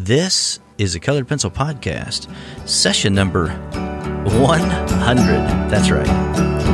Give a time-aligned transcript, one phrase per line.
[0.00, 2.28] This is a Colored Pencil Podcast,
[2.68, 4.60] session number 100.
[5.68, 6.06] That's right,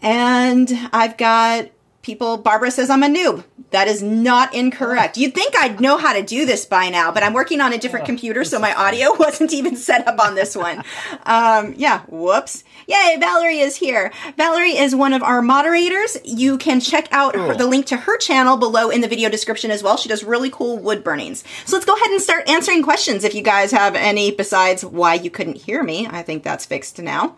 [0.00, 1.70] And I've got
[2.05, 3.44] people, Barbara says I'm a noob.
[3.70, 5.16] That is not incorrect.
[5.16, 7.78] You'd think I'd know how to do this by now, but I'm working on a
[7.78, 10.84] different computer, so my audio wasn't even set up on this one.
[11.24, 12.62] Um, yeah, whoops.
[12.86, 14.12] Yay, Valerie is here.
[14.36, 16.16] Valerie is one of our moderators.
[16.24, 19.72] You can check out her, the link to her channel below in the video description
[19.72, 19.96] as well.
[19.96, 21.42] She does really cool wood burnings.
[21.64, 25.14] So let's go ahead and start answering questions if you guys have any besides why
[25.14, 26.06] you couldn't hear me.
[26.06, 27.36] I think that's fixed now.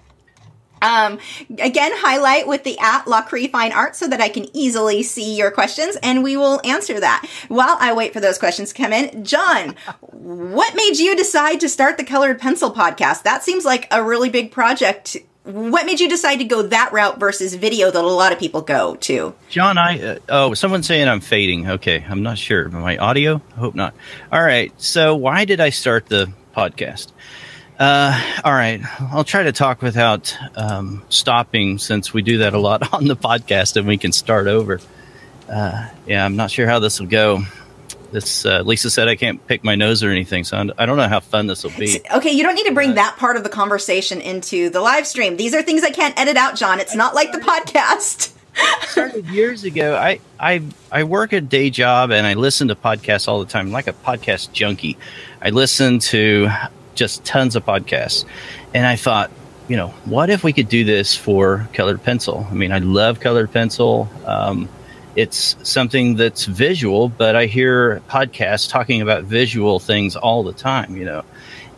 [0.82, 1.18] Um,
[1.58, 5.50] again, highlight with the at Lachri Fine Art so that I can easily see your
[5.50, 7.26] questions and we will answer that.
[7.48, 9.74] While I wait for those questions to come in, John,
[10.10, 13.22] what made you decide to start the Colored Pencil podcast?
[13.22, 15.16] That seems like a really big project.
[15.44, 18.62] What made you decide to go that route versus video that a lot of people
[18.62, 19.34] go to?
[19.48, 21.70] John, I uh, oh, someone's saying I'm fading.
[21.70, 22.68] Okay, I'm not sure.
[22.68, 23.40] My audio?
[23.56, 23.94] I hope not.
[24.32, 24.72] All right.
[24.80, 27.12] So, why did I start the podcast?
[27.78, 28.80] Uh, all right.
[29.12, 33.16] I'll try to talk without um, stopping, since we do that a lot on the
[33.16, 34.80] podcast, and we can start over.
[35.48, 37.42] Uh, yeah, I'm not sure how this will go.
[38.12, 40.96] This uh, Lisa said I can't pick my nose or anything, so I'm- I don't
[40.96, 42.00] know how fun this will be.
[42.14, 45.36] Okay, you don't need to bring that part of the conversation into the live stream.
[45.36, 46.80] These are things I can't edit out, John.
[46.80, 48.32] It's not like the podcast.
[48.88, 49.96] started years ago.
[49.96, 53.70] I, I I work a day job and I listen to podcasts all the time,
[53.70, 54.96] like a podcast junkie.
[55.42, 56.48] I listen to
[56.96, 58.24] just tons of podcasts,
[58.74, 59.30] and I thought,
[59.68, 62.46] you know, what if we could do this for colored pencil?
[62.50, 64.08] I mean, I love colored pencil.
[64.24, 64.68] Um,
[65.14, 70.96] it's something that's visual, but I hear podcasts talking about visual things all the time.
[70.96, 71.24] You know.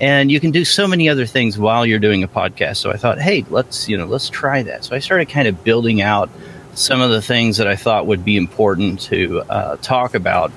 [0.00, 2.76] And you can do so many other things while you're doing a podcast.
[2.76, 4.84] So I thought, hey, let's you know, let's try that.
[4.84, 6.30] So I started kind of building out
[6.74, 10.52] some of the things that I thought would be important to uh, talk about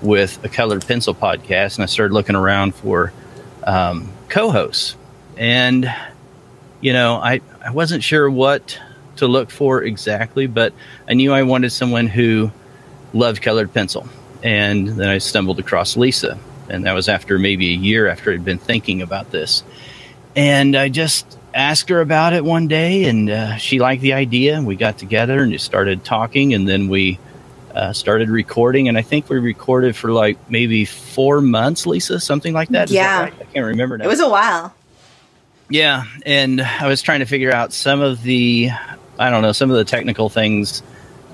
[0.00, 3.12] with a colored pencil podcast, and I started looking around for
[3.66, 4.96] um, co-hosts,
[5.36, 5.92] and
[6.80, 8.78] you know, I I wasn't sure what
[9.16, 10.72] to look for exactly, but
[11.08, 12.50] I knew I wanted someone who
[13.12, 14.08] loved colored pencil,
[14.42, 16.38] and then I stumbled across Lisa,
[16.68, 19.62] and that was after maybe a year after I'd been thinking about this,
[20.34, 24.56] and I just asked her about it one day, and uh, she liked the idea.
[24.56, 27.18] and We got together and just started talking, and then we
[27.76, 28.88] uh, started recording.
[28.88, 32.88] And I think we recorded for like maybe four months, Lisa, something like that.
[32.88, 33.20] Is that Yeah.
[33.24, 33.34] right?
[33.40, 34.06] I can't remember now.
[34.06, 34.74] It was a while.
[35.68, 38.70] Yeah, and I was trying to figure out some of the,
[39.18, 40.82] I don't know, some of the technical things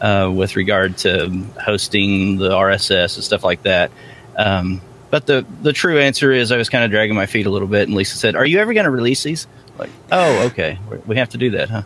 [0.01, 1.29] uh, with regard to
[1.63, 3.91] hosting the RSS and stuff like that.
[4.37, 4.81] Um,
[5.11, 7.69] but the the true answer is, I was kind of dragging my feet a little
[7.69, 9.47] bit, and Lisa said, "Are you ever going to release these?"
[9.79, 11.83] Like, oh, okay, we have to do that, huh?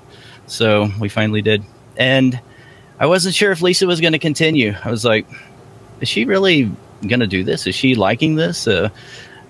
[0.46, 1.64] So we finally did,
[1.96, 2.38] and
[2.98, 4.74] I wasn't sure if Lisa was going to continue.
[4.84, 5.26] I was like,
[6.00, 6.70] "Is she really
[7.06, 7.66] going to do this?
[7.66, 8.90] Is she liking this?" Uh,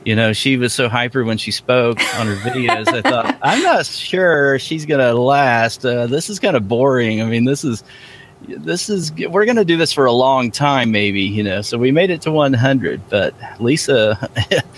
[0.06, 2.86] you know, she was so hyper when she spoke on her videos.
[2.86, 5.84] I thought, I'm not sure she's going to last.
[5.84, 7.21] Uh, this is kind of boring.
[7.21, 7.82] I mean, this is,
[8.47, 11.60] this is, we're going to do this for a long time, maybe, you know.
[11.60, 14.30] So we made it to 100, but Lisa,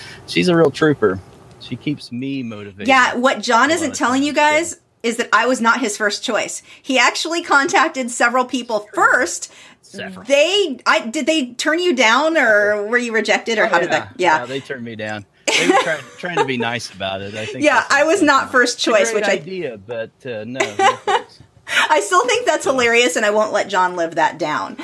[0.26, 1.20] she's a real trooper.
[1.60, 2.88] She keeps me motivated.
[2.88, 6.22] Yeah, what John isn't telling you times, guys is that I was not his first
[6.22, 6.62] choice.
[6.82, 9.52] He actually contacted several people first.
[9.82, 10.24] Several.
[10.26, 14.14] They, I did they turn you down or were you rejected or how did that?
[14.18, 14.44] Yeah.
[14.44, 15.24] they turned me down.
[15.46, 17.34] They were trying, trying to be nice about it.
[17.34, 17.64] I think.
[17.64, 20.58] Yeah, I was not first choice, which I- idea, but uh, no.
[21.06, 21.24] no.
[21.90, 24.76] I still think that's hilarious, and I won't let John live that down.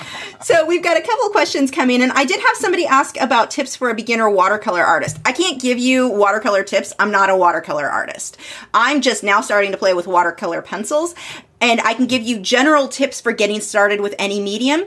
[0.42, 3.74] So we've got a couple questions coming, and I did have somebody ask about tips
[3.74, 5.18] for a beginner watercolor artist.
[5.24, 6.92] I can't give you watercolor tips.
[6.98, 8.36] I'm not a watercolor artist.
[8.72, 11.14] I'm just now starting to play with watercolor pencils,
[11.60, 14.84] and I can give you general tips for getting started with any medium.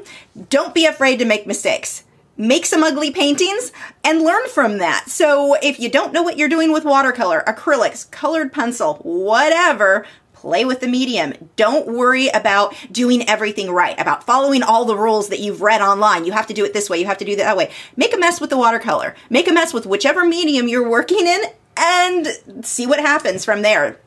[0.49, 2.03] Don't be afraid to make mistakes
[2.37, 3.71] make some ugly paintings
[4.03, 5.09] and learn from that.
[5.09, 10.05] So if you don't know what you're doing with watercolor, acrylics, colored pencil, whatever,
[10.39, 11.33] play with the medium.
[11.55, 16.25] Don't worry about doing everything right, about following all the rules that you've read online.
[16.25, 17.71] You have to do it this way, you have to do it that way.
[17.95, 19.15] Make a mess with the watercolor.
[19.29, 21.41] Make a mess with whichever medium you're working in
[21.75, 23.99] and see what happens from there.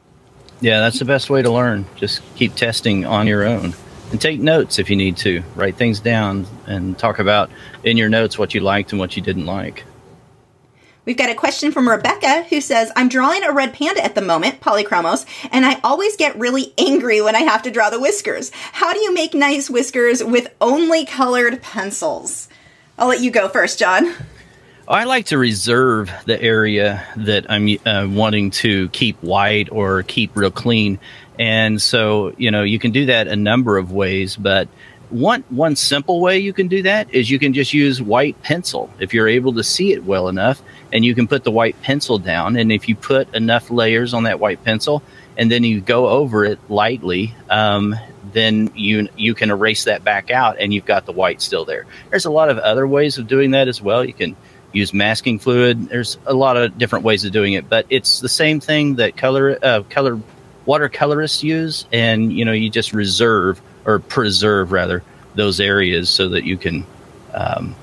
[0.60, 1.86] Yeah, that's the best way to learn.
[1.96, 3.74] Just keep testing on your own
[4.12, 5.42] and take notes if you need to.
[5.54, 7.50] Write things down and talk about
[7.82, 9.84] in your notes what you liked and what you didn't like.
[11.06, 14.20] We've got a question from Rebecca who says, I'm drawing a red panda at the
[14.20, 18.50] moment, polychromos, and I always get really angry when I have to draw the whiskers.
[18.72, 22.48] How do you make nice whiskers with only colored pencils?
[22.98, 24.12] I'll let you go first, John.
[24.86, 30.36] I like to reserve the area that I'm uh, wanting to keep white or keep
[30.36, 30.98] real clean.
[31.38, 34.68] And so, you know, you can do that a number of ways, but
[35.10, 38.88] one one simple way you can do that is you can just use white pencil
[39.00, 40.62] if you're able to see it well enough
[40.92, 42.56] and you can put the white pencil down.
[42.56, 45.02] And if you put enough layers on that white pencil
[45.36, 47.94] and then you go over it lightly um,
[48.32, 51.86] then you you can erase that back out and you've got the white still there.
[52.10, 54.04] There's a lot of other ways of doing that as well.
[54.04, 54.36] You can
[54.72, 55.88] use masking fluid.
[55.88, 59.16] There's a lot of different ways of doing it but it's the same thing that
[59.16, 60.20] color uh, color
[60.66, 61.86] watercolorists use.
[61.92, 65.02] And you know you just reserve or preserve rather
[65.34, 66.84] those areas so that you can
[67.32, 67.74] um,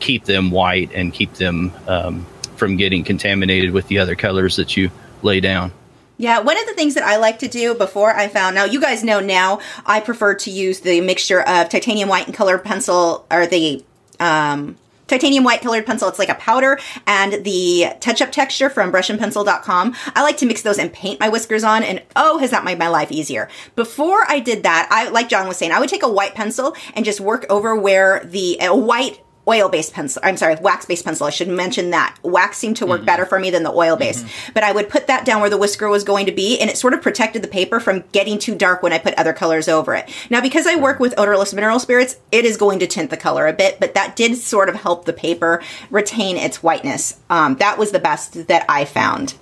[0.00, 4.76] keep them white and keep them um, from getting contaminated with the other colors that
[4.76, 4.90] you
[5.22, 5.72] lay down.
[6.16, 8.80] Yeah, one of the things that I like to do before I found now, you
[8.80, 13.26] guys know now, I prefer to use the mixture of titanium white and colored pencil
[13.32, 13.84] or the
[14.20, 16.08] um, titanium white colored pencil.
[16.08, 19.94] It's like a powder and the touch up texture from brushandpencil.com.
[20.14, 22.78] I like to mix those and paint my whiskers on and oh, has that made
[22.78, 23.48] my life easier.
[23.74, 26.76] Before I did that, I, like John was saying, I would take a white pencil
[26.94, 30.20] and just work over where the, white oil based pencil.
[30.24, 31.26] I'm sorry, wax based pencil.
[31.26, 32.16] I should mention that.
[32.22, 33.06] Wax seemed to work mm-hmm.
[33.06, 34.24] better for me than the oil based.
[34.24, 34.52] Mm-hmm.
[34.54, 36.76] But I would put that down where the whisker was going to be, and it
[36.76, 39.94] sort of protected the paper from getting too dark when I put other colors over
[39.94, 40.10] it.
[40.30, 43.46] Now, because I work with odorless mineral spirits, it is going to tint the color
[43.46, 47.20] a bit, but that did sort of help the paper retain its whiteness.
[47.30, 49.34] Um, that was the best that I found.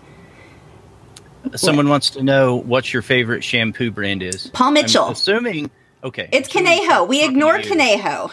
[1.54, 4.48] Someone wants to know what your favorite shampoo brand is.
[4.48, 5.06] Paul Mitchell.
[5.06, 5.70] I'm assuming.
[6.04, 6.28] Okay.
[6.32, 7.04] It's Conejo.
[7.04, 8.30] We ignored Conejo.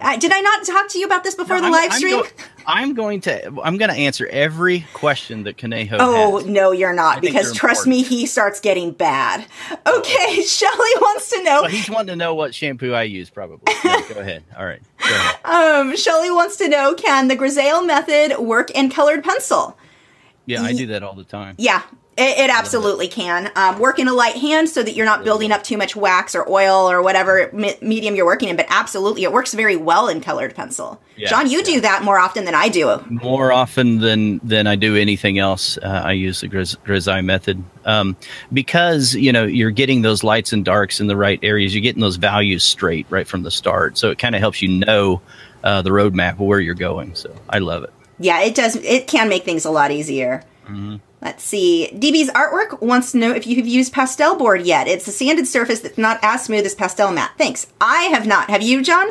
[0.00, 2.16] Uh, did I not talk to you about this before no, the I'm, live stream?
[2.16, 2.30] I'm, go-
[2.66, 3.46] I'm, going to.
[3.62, 5.96] I'm going to answer every question that Conejo.
[6.00, 6.46] Oh has.
[6.46, 9.46] no, you're not, because trust me, he starts getting bad.
[9.70, 10.42] Okay, oh.
[10.46, 11.62] Shelly wants to know.
[11.62, 13.72] Well, he's wanting to know what shampoo I use, probably.
[13.82, 14.44] Go ahead.
[14.56, 14.82] All right.
[15.00, 15.36] Ahead.
[15.44, 19.76] Um, Shelly wants to know: Can the Grisaille method work in colored pencil?
[20.46, 21.54] Yeah, I do that all the time.
[21.58, 21.82] Yeah,
[22.16, 23.50] it, it absolutely can.
[23.56, 26.34] Um, work in a light hand so that you're not building up too much wax
[26.34, 28.56] or oil or whatever me- medium you're working in.
[28.56, 31.00] But absolutely, it works very well in colored pencil.
[31.16, 31.64] Yeah, John, you yeah.
[31.64, 33.04] do that more often than I do.
[33.08, 35.76] More often than than I do anything else.
[35.78, 38.16] Uh, I use the Gris- Grisaille method um,
[38.52, 41.74] because you know you're getting those lights and darks in the right areas.
[41.74, 43.98] You're getting those values straight right from the start.
[43.98, 45.20] So it kind of helps you know
[45.64, 47.16] uh, the roadmap of where you're going.
[47.16, 47.92] So I love it.
[48.20, 48.76] Yeah, it does.
[48.76, 50.44] It can make things a lot easier.
[50.64, 50.96] Mm-hmm.
[51.22, 51.90] Let's see.
[51.94, 54.88] DB's artwork wants to know if you have used pastel board yet.
[54.88, 57.32] It's a sanded surface that's not as smooth as pastel mat.
[57.38, 57.66] Thanks.
[57.80, 58.50] I have not.
[58.50, 59.08] Have you, John?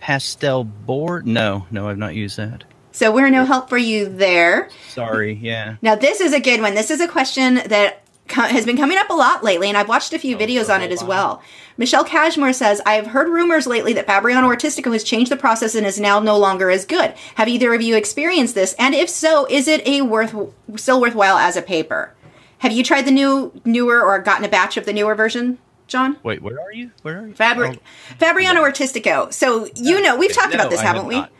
[0.00, 1.26] Pastel board?
[1.26, 2.64] No, no, I've not used that.
[2.92, 4.70] So we're no help for you there.
[4.88, 5.76] Sorry, yeah.
[5.82, 6.74] Now this is a good one.
[6.74, 10.12] This is a question that has been coming up a lot lately, and I've watched
[10.12, 11.42] a few oh, videos on it as well.
[11.76, 15.74] Michelle Cashmore says, I have heard rumors lately that Fabriano Artistico has changed the process
[15.74, 17.14] and is now no longer as good.
[17.36, 18.74] Have either of you experienced this?
[18.78, 20.34] And if so, is it a worth
[20.76, 22.14] still worthwhile as a paper?
[22.58, 25.58] Have you tried the new newer or gotten a batch of the newer version?
[25.86, 26.16] John?
[26.22, 26.90] Wait, where are you?
[27.02, 27.34] Where are you?
[27.34, 28.14] Fabri- oh.
[28.18, 29.32] Fabriano Artistico.
[29.32, 31.16] So you know, we've talked no, about this, haven't have we?
[31.16, 31.30] Not.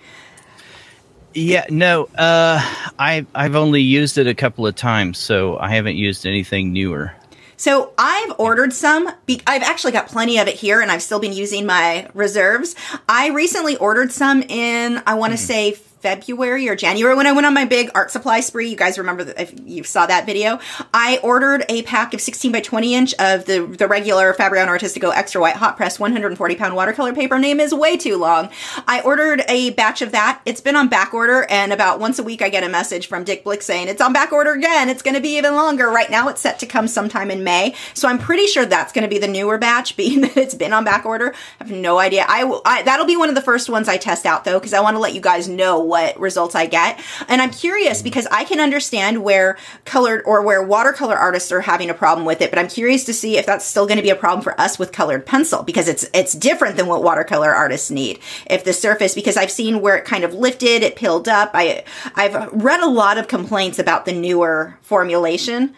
[1.37, 2.05] Yeah, no.
[2.17, 2.59] Uh,
[2.99, 7.13] I I've only used it a couple of times, so I haven't used anything newer.
[7.59, 9.09] So I've ordered some.
[9.47, 12.75] I've actually got plenty of it here, and I've still been using my reserves.
[13.07, 15.47] I recently ordered some in I want to mm.
[15.47, 18.69] say February or January when I went on my big art supply spree.
[18.69, 20.61] You guys remember that if you saw that video.
[20.95, 25.13] I ordered a pack of 16 by 20 inch of the, the regular Fabriano Artistico
[25.13, 27.41] Extra White Hot Press 140 pound watercolor paper.
[27.41, 28.51] Name is way too long.
[28.87, 30.41] I ordered a batch of that.
[30.47, 33.25] It's been on back order and about once a week I get a message from
[33.25, 34.89] Dick Blick saying it's on back order again.
[34.89, 35.91] It's going to be even longer.
[35.91, 37.75] Right now it's set to come sometime in May.
[37.95, 40.73] So I'm pretty sure that's going to be the newer batch being that it's been
[40.73, 41.35] on back order.
[41.61, 42.25] I have no idea.
[42.29, 44.73] I will, I, that'll be one of the first ones I test out though, because
[44.73, 47.01] I want to let you guys know what results I get.
[47.29, 51.91] And I'm curious because I can understand where colored or where watercolor artists are having
[51.91, 54.11] a problem with it, but I'm curious to see if that's still going to be
[54.11, 57.91] a problem for us with colored pencil because it's it's different than what watercolor artists
[57.91, 58.19] need.
[58.49, 61.51] If the surface because I've seen where it kind of lifted, it peeled up.
[61.55, 61.85] I
[62.15, 65.75] I've read a lot of complaints about the newer formulation.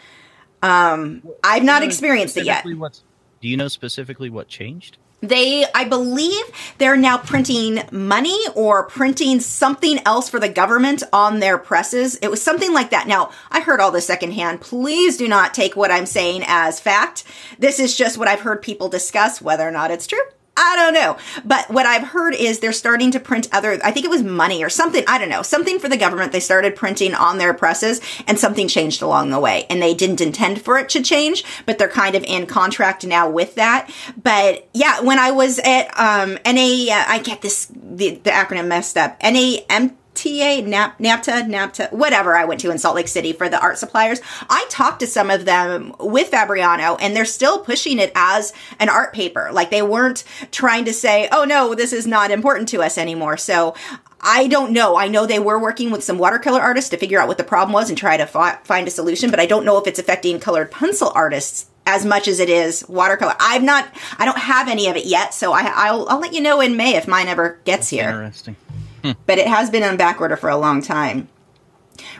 [0.62, 2.64] Um, I've not experienced it yet.
[2.64, 4.98] Do you know specifically what changed?
[5.20, 6.44] They i believe
[6.78, 12.16] they're now printing money or printing something else for the government on their presses.
[12.16, 13.06] It was something like that.
[13.08, 14.60] Now i heard all this secondhand.
[14.60, 17.25] Please do not take what i'm saying as fact.
[17.58, 20.18] This is just what i've heard people discuss whether or not it's true
[20.61, 21.17] I don't know.
[21.45, 24.65] But what I've heard is they're starting to print other, I think it was money
[24.65, 25.05] or something.
[25.07, 25.43] I don't know.
[25.43, 26.33] Something for the government.
[26.33, 29.67] They started printing on their presses and something changed along the way.
[29.71, 33.31] And they didn't intend for it to change, but they're kind of in contract now
[33.31, 33.88] with that.
[34.21, 38.67] But yeah, when I was at, um, NA, uh, I get this, the, the acronym
[38.67, 39.17] messed up.
[39.23, 43.60] NAM, TA, NAP, NAPTA, NAPTA, whatever I went to in Salt Lake City for the
[43.60, 44.20] art suppliers.
[44.50, 48.88] I talked to some of them with Fabriano and they're still pushing it as an
[48.88, 49.50] art paper.
[49.52, 53.37] Like they weren't trying to say, oh no, this is not important to us anymore.
[53.37, 53.75] So
[54.20, 54.96] I don't know.
[54.96, 57.72] I know they were working with some watercolor artists to figure out what the problem
[57.72, 60.40] was and try to fi- find a solution, but I don't know if it's affecting
[60.40, 63.34] colored pencil artists as much as it is watercolor.
[63.40, 66.40] I've not, I don't have any of it yet, so I, will I'll let you
[66.40, 68.10] know in May if mine ever gets here.
[68.10, 68.56] Interesting.
[69.02, 71.28] But it has been on back order for a long time.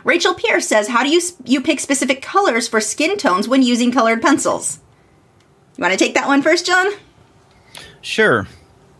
[0.03, 3.91] Rachel Pierce says, "How do you you pick specific colors for skin tones when using
[3.91, 4.79] colored pencils?"
[5.77, 6.91] You want to take that one first, John?
[8.01, 8.47] Sure.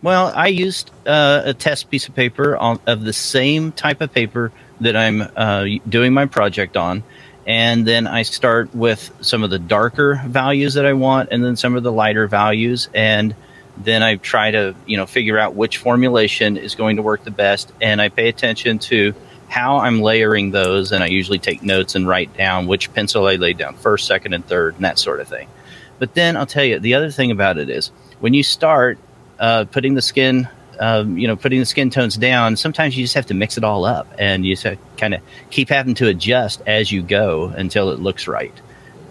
[0.02, 4.12] Well, I used uh, a test piece of paper on, of the same type of
[4.12, 7.02] paper that I'm uh, doing my project on,
[7.46, 11.56] and then I start with some of the darker values that I want, and then
[11.56, 13.34] some of the lighter values, and
[13.84, 17.30] then I try to you know figure out which formulation is going to work the
[17.30, 19.14] best, and I pay attention to
[19.48, 23.36] how I'm layering those, and I usually take notes and write down which pencil I
[23.36, 25.48] laid down first, second, and third, and that sort of thing.
[25.98, 27.88] But then I'll tell you the other thing about it is
[28.20, 28.98] when you start
[29.38, 33.14] uh, putting the skin, um, you know, putting the skin tones down, sometimes you just
[33.14, 35.20] have to mix it all up, and you just kind of
[35.50, 38.54] keep having to adjust as you go until it looks right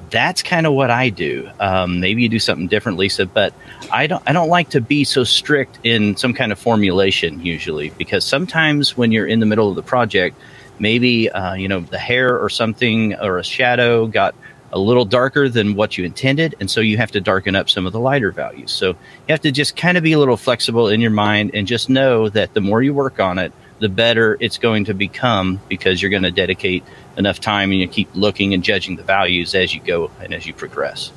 [0.09, 1.49] that's kind of what I do.
[1.59, 3.53] Um, maybe you do something different, Lisa, but
[3.91, 4.23] I don't.
[4.25, 8.97] I don't like to be so strict in some kind of formulation usually because sometimes
[8.97, 10.37] when you're in the middle of the project,
[10.79, 14.35] maybe uh, you know the hair or something or a shadow got
[14.71, 17.85] a little darker than what you intended, and so you have to darken up some
[17.85, 18.71] of the lighter values.
[18.71, 21.65] So you have to just kind of be a little flexible in your mind and
[21.65, 25.59] just know that the more you work on it, the better it's going to become
[25.67, 26.83] because you're going to dedicate
[27.17, 30.45] enough time and you keep looking and judging the values as you go and as
[30.45, 31.11] you progress.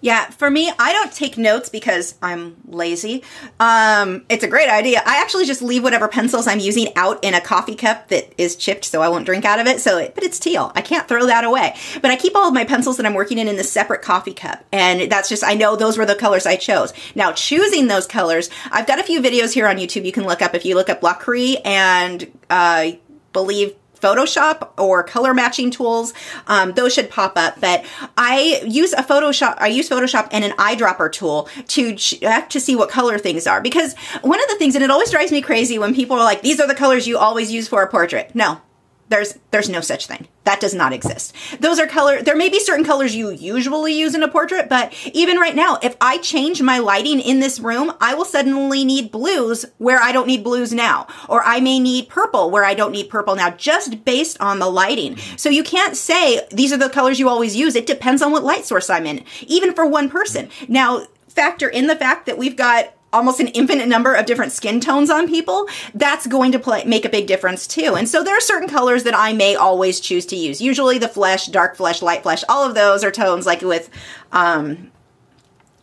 [0.00, 3.22] Yeah, for me, I don't take notes because I'm lazy.
[3.58, 5.02] Um, it's a great idea.
[5.04, 8.56] I actually just leave whatever pencils I'm using out in a coffee cup that is
[8.56, 9.80] chipped so I won't drink out of it.
[9.80, 10.72] So, it, but it's teal.
[10.74, 11.76] I can't throw that away.
[12.02, 14.34] But I keep all of my pencils that I'm working in in the separate coffee
[14.34, 14.64] cup.
[14.72, 16.92] And that's just, I know those were the colors I chose.
[17.14, 20.42] Now, choosing those colors, I've got a few videos here on YouTube you can look
[20.42, 20.54] up.
[20.54, 22.92] If you look up Lachri and, uh,
[23.32, 26.12] believe Photoshop or color matching tools,
[26.46, 27.60] um, those should pop up.
[27.60, 27.84] But
[28.16, 32.76] I use a Photoshop, I use Photoshop and an eyedropper tool to check to see
[32.76, 33.60] what color things are.
[33.60, 36.42] Because one of the things, and it always drives me crazy when people are like,
[36.42, 38.34] these are the colors you always use for a portrait.
[38.34, 38.60] No,
[39.08, 40.26] there's there's no such thing.
[40.44, 41.34] That does not exist.
[41.60, 44.92] Those are color there may be certain colors you usually use in a portrait, but
[45.12, 49.12] even right now, if I change my lighting in this room, I will suddenly need
[49.12, 51.06] blues where I don't need blues now.
[51.28, 54.70] Or I may need purple where I don't need purple now, just based on the
[54.70, 55.16] lighting.
[55.36, 57.76] So you can't say these are the colors you always use.
[57.76, 60.48] It depends on what light source I'm in, even for one person.
[60.68, 64.80] Now, factor in the fact that we've got almost an infinite number of different skin
[64.80, 67.94] tones on people, that's going to play, make a big difference too.
[67.96, 70.60] And so there are certain colors that I may always choose to use.
[70.60, 73.88] Usually the flesh, dark flesh, light flesh, all of those are tones like with,
[74.32, 74.90] um,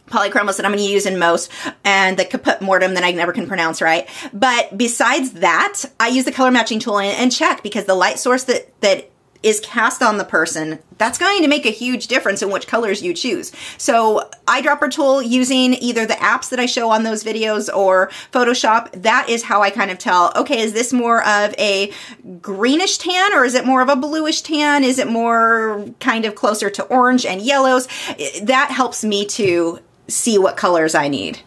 [0.08, 1.50] polychromos that I'm going to use in most,
[1.84, 4.08] and the caput mortem that I never can pronounce right.
[4.32, 8.20] But besides that, I use the color matching tool and, and check because the light
[8.20, 9.10] source that that
[9.43, 13.03] is cast on the person, that's going to make a huge difference in which colors
[13.03, 13.51] you choose.
[13.77, 19.03] So eyedropper tool using either the apps that I show on those videos or Photoshop,
[19.03, 21.91] that is how I kind of tell, okay, is this more of a
[22.41, 24.83] greenish tan or is it more of a bluish tan?
[24.83, 27.88] Is it more kind of closer to orange and yellows?
[28.41, 31.39] That helps me to see what colors I need.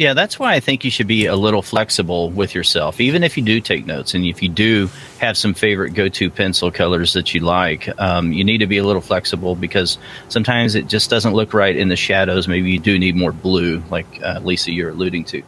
[0.00, 3.36] Yeah, that's why I think you should be a little flexible with yourself, even if
[3.36, 4.88] you do take notes and if you do
[5.18, 7.86] have some favorite go-to pencil colors that you like.
[8.00, 9.98] Um, you need to be a little flexible because
[10.30, 12.48] sometimes it just doesn't look right in the shadows.
[12.48, 15.42] Maybe you do need more blue, like uh, Lisa you're alluding to.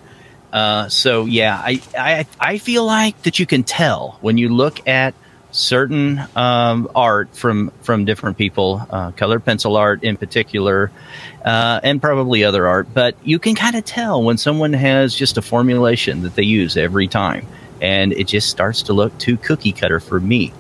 [0.53, 4.87] Uh, so yeah, I, I I feel like that you can tell when you look
[4.87, 5.15] at
[5.53, 10.91] certain um, art from from different people, uh, colored pencil art in particular,
[11.45, 12.89] uh, and probably other art.
[12.93, 16.77] But you can kind of tell when someone has just a formulation that they use
[16.77, 17.47] every time,
[17.81, 20.53] and it just starts to look too cookie cutter for me.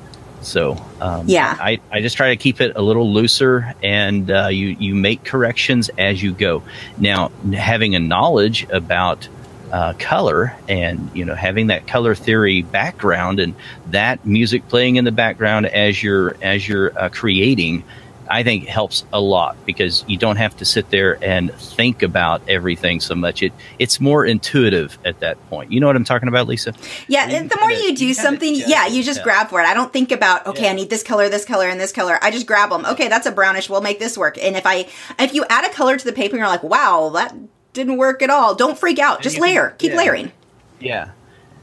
[0.42, 4.48] So um, yeah, I, I just try to keep it a little looser, and uh,
[4.48, 6.62] you you make corrections as you go.
[6.98, 9.28] Now, having a knowledge about
[9.72, 13.54] uh, color and you know having that color theory background and
[13.86, 17.82] that music playing in the background as you're as you're uh, creating
[18.32, 22.40] I think helps a lot because you don't have to sit there and think about
[22.48, 23.42] everything so much.
[23.42, 25.70] It it's more intuitive at that point.
[25.70, 26.72] You know what I'm talking about, Lisa?
[27.08, 29.24] Yeah, the more kinda, you do you something, yeah, you just yeah.
[29.24, 29.64] grab for it.
[29.64, 30.70] I don't think about okay, yeah.
[30.70, 32.18] I need this color, this color, and this color.
[32.22, 32.86] I just grab them.
[32.86, 33.68] Okay, that's a brownish.
[33.68, 34.38] We'll make this work.
[34.40, 34.88] And if I
[35.18, 37.34] if you add a color to the paper, you're like, wow, that
[37.72, 38.54] didn't work at all.
[38.54, 39.22] Don't freak out.
[39.22, 39.70] Just layer.
[39.70, 39.96] Can, Keep yeah.
[39.96, 40.32] layering.
[40.80, 41.10] Yeah.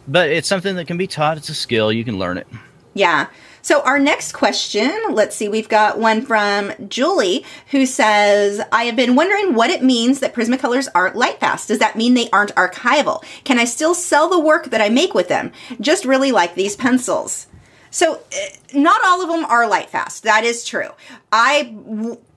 [0.07, 1.37] But it's something that can be taught.
[1.37, 1.91] It's a skill.
[1.91, 2.47] You can learn it.
[2.93, 3.27] Yeah.
[3.61, 8.95] So our next question, let's see, we've got one from Julie who says, I have
[8.95, 11.67] been wondering what it means that Prismacolors aren't light fast.
[11.67, 13.23] Does that mean they aren't archival?
[13.43, 15.51] Can I still sell the work that I make with them?
[15.79, 17.47] Just really like these pencils.
[17.91, 20.23] So, eh, not all of them are light fast.
[20.23, 20.89] That is true.
[21.31, 21.75] I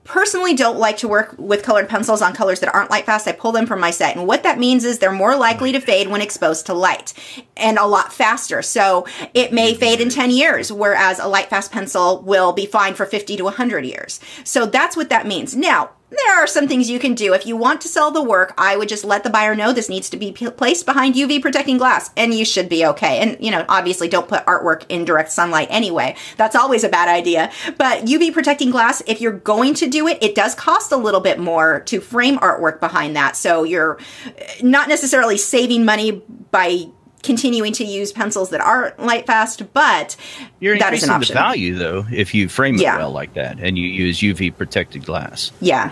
[0.03, 3.27] personally don't like to work with colored pencils on colors that aren't light fast.
[3.27, 4.15] I pull them from my set.
[4.15, 7.13] And what that means is they're more likely to fade when exposed to light
[7.55, 8.61] and a lot faster.
[8.61, 9.79] So it may mm-hmm.
[9.79, 13.43] fade in 10 years, whereas a light fast pencil will be fine for 50 to
[13.43, 14.19] 100 years.
[14.43, 15.55] So that's what that means.
[15.55, 15.91] Now,
[16.25, 17.33] there are some things you can do.
[17.33, 19.89] If you want to sell the work, I would just let the buyer know this
[19.89, 23.19] needs to be p- placed behind UV protecting glass and you should be okay.
[23.19, 26.15] And, you know, obviously don't put artwork in direct sunlight anyway.
[26.37, 27.51] That's always a bad idea.
[27.77, 31.21] But UV protecting glass, if you're going to do it, it does cost a little
[31.21, 33.35] bit more to frame artwork behind that.
[33.35, 36.87] So you're uh, not necessarily saving money by
[37.23, 40.15] continuing to use pencils that aren't light fast, but
[40.59, 41.33] you're that is an option.
[41.33, 42.97] the value though if you frame it yeah.
[42.97, 45.51] well like that and you use UV protected glass.
[45.61, 45.91] Yeah,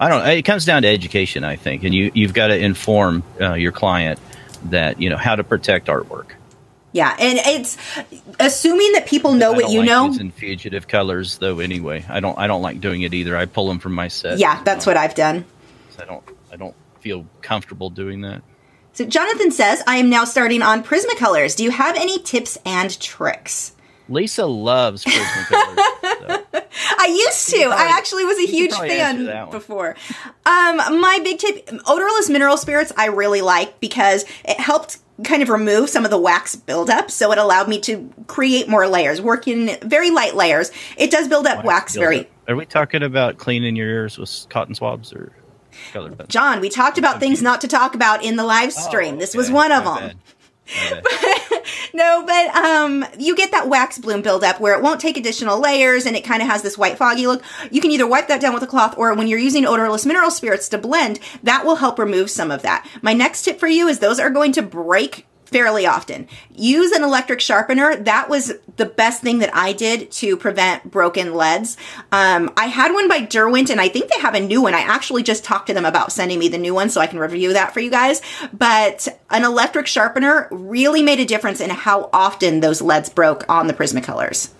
[0.00, 0.26] I don't.
[0.26, 3.70] It comes down to education, I think, and you you've got to inform uh, your
[3.70, 4.18] client
[4.64, 6.32] that you know how to protect artwork.
[6.92, 7.76] Yeah, and it's
[8.40, 10.06] assuming that people know what you like know.
[10.06, 11.60] Using fugitive colors, though.
[11.60, 12.36] Anyway, I don't.
[12.38, 13.36] I don't like doing it either.
[13.36, 14.38] I pull them from my set.
[14.38, 15.44] Yeah, that's what I've done.
[16.00, 16.24] I don't.
[16.50, 18.42] I don't feel comfortable doing that.
[18.94, 21.56] So Jonathan says, "I am now starting on Prismacolors.
[21.56, 23.72] Do you have any tips and tricks?"
[24.10, 25.76] Lisa loves Prismacolors.
[26.02, 26.60] so.
[26.98, 27.56] I used to.
[27.56, 29.96] Probably, I actually was a huge fan before.
[30.44, 32.92] Um, my big tip: odorless mineral spirits.
[32.96, 37.30] I really like because it helped kind of remove some of the wax buildup, so
[37.32, 39.20] it allowed me to create more layers.
[39.20, 42.28] work in very light layers, it does build up wax, wax very.
[42.48, 45.32] Are we talking about cleaning your ears with cotton swabs or?
[46.28, 49.04] John, we talked about things not to talk about in the live stream.
[49.04, 49.20] Oh, okay.
[49.20, 50.18] This was one of them.
[51.94, 56.06] no, but um, you get that wax bloom buildup where it won't take additional layers
[56.06, 57.42] and it kind of has this white foggy look.
[57.70, 60.30] You can either wipe that down with a cloth or when you're using odorless mineral
[60.30, 62.86] spirits to blend, that will help remove some of that.
[63.02, 66.28] My next tip for you is those are going to break fairly often.
[66.54, 67.96] Use an electric sharpener.
[67.96, 71.76] That was the best thing that I did to prevent broken leads.
[72.12, 74.74] Um, I had one by Derwent, and I think they have a new one.
[74.74, 77.18] I actually just talked to them about sending me the new one so I can
[77.18, 78.22] review that for you guys.
[78.52, 83.66] But an electric sharpener really made a difference in how often those leads broke on
[83.66, 84.50] the Prismacolors.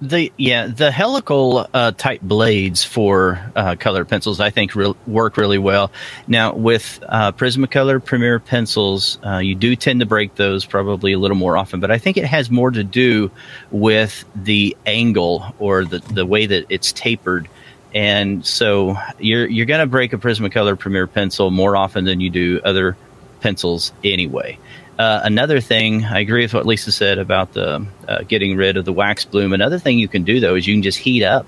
[0.00, 5.36] The yeah, the helical uh, type blades for uh, colored pencils, I think, re- work
[5.36, 5.90] really well.
[6.28, 11.18] Now with uh, Prismacolor Premier pencils, uh, you do tend to break those probably a
[11.18, 13.32] little more often, but I think it has more to do
[13.72, 17.48] with the angle or the the way that it's tapered.
[17.92, 22.30] And so you're you're going to break a Prismacolor Premier pencil more often than you
[22.30, 22.96] do other
[23.40, 24.58] pencils anyway.
[24.98, 28.84] Uh, another thing, I agree with what Lisa said about the uh, getting rid of
[28.84, 29.52] the wax bloom.
[29.52, 31.46] Another thing you can do though is you can just heat up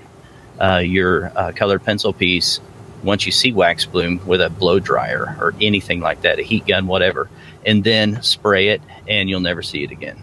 [0.61, 2.61] uh, your uh, colored pencil piece
[3.03, 6.65] once you see wax bloom with a blow dryer or anything like that, a heat
[6.65, 7.29] gun, whatever,
[7.65, 10.21] and then spray it, and you'll never see it again.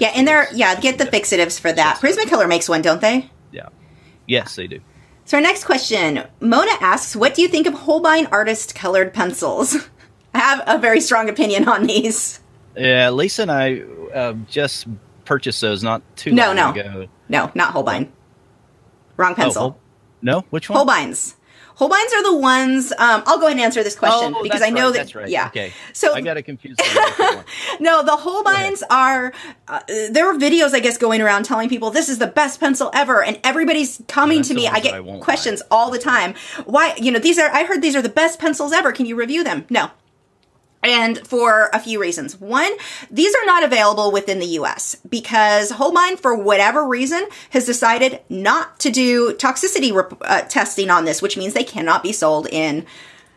[0.00, 1.98] Yeah, and they're yeah, get the fixatives for that.
[2.00, 3.30] Prismacolor makes one, don't they?
[3.52, 3.68] Yeah.
[4.26, 4.80] Yes, they do.
[5.24, 9.88] So our next question, Mona asks, "What do you think of Holbein artist colored pencils?"
[10.34, 12.40] I have a very strong opinion on these.
[12.76, 13.80] Yeah, Lisa and I
[14.14, 14.86] uh, just
[15.24, 16.70] purchased those not too No, long no.
[16.70, 17.06] ago.
[17.28, 18.12] No, not Holbein.
[19.16, 19.62] Wrong pencil.
[19.62, 19.80] Oh, Hol-
[20.22, 20.76] no, which one?
[20.76, 21.36] Holbeins.
[21.76, 22.90] Holbeins are the ones.
[22.92, 24.98] Um, I'll go ahead and answer this question Oh, because I know right, that.
[24.98, 25.28] that's right.
[25.28, 25.48] Yeah.
[25.48, 25.74] Okay.
[25.92, 26.80] So I got it confused.
[26.80, 27.44] with a different one.
[27.80, 29.34] no, the Holbeins are.
[29.68, 32.90] Uh, there are videos, I guess, going around telling people this is the best pencil
[32.94, 34.66] ever, and everybody's coming to me.
[34.66, 36.34] I get I questions all the time.
[36.64, 36.94] Why?
[36.96, 37.50] You know, these are.
[37.50, 38.90] I heard these are the best pencils ever.
[38.90, 39.66] Can you review them?
[39.68, 39.90] No.
[40.86, 42.40] And for a few reasons.
[42.40, 42.72] One,
[43.10, 48.78] these are not available within the US because Holbein, for whatever reason, has decided not
[48.80, 52.86] to do toxicity rep- uh, testing on this, which means they cannot be sold in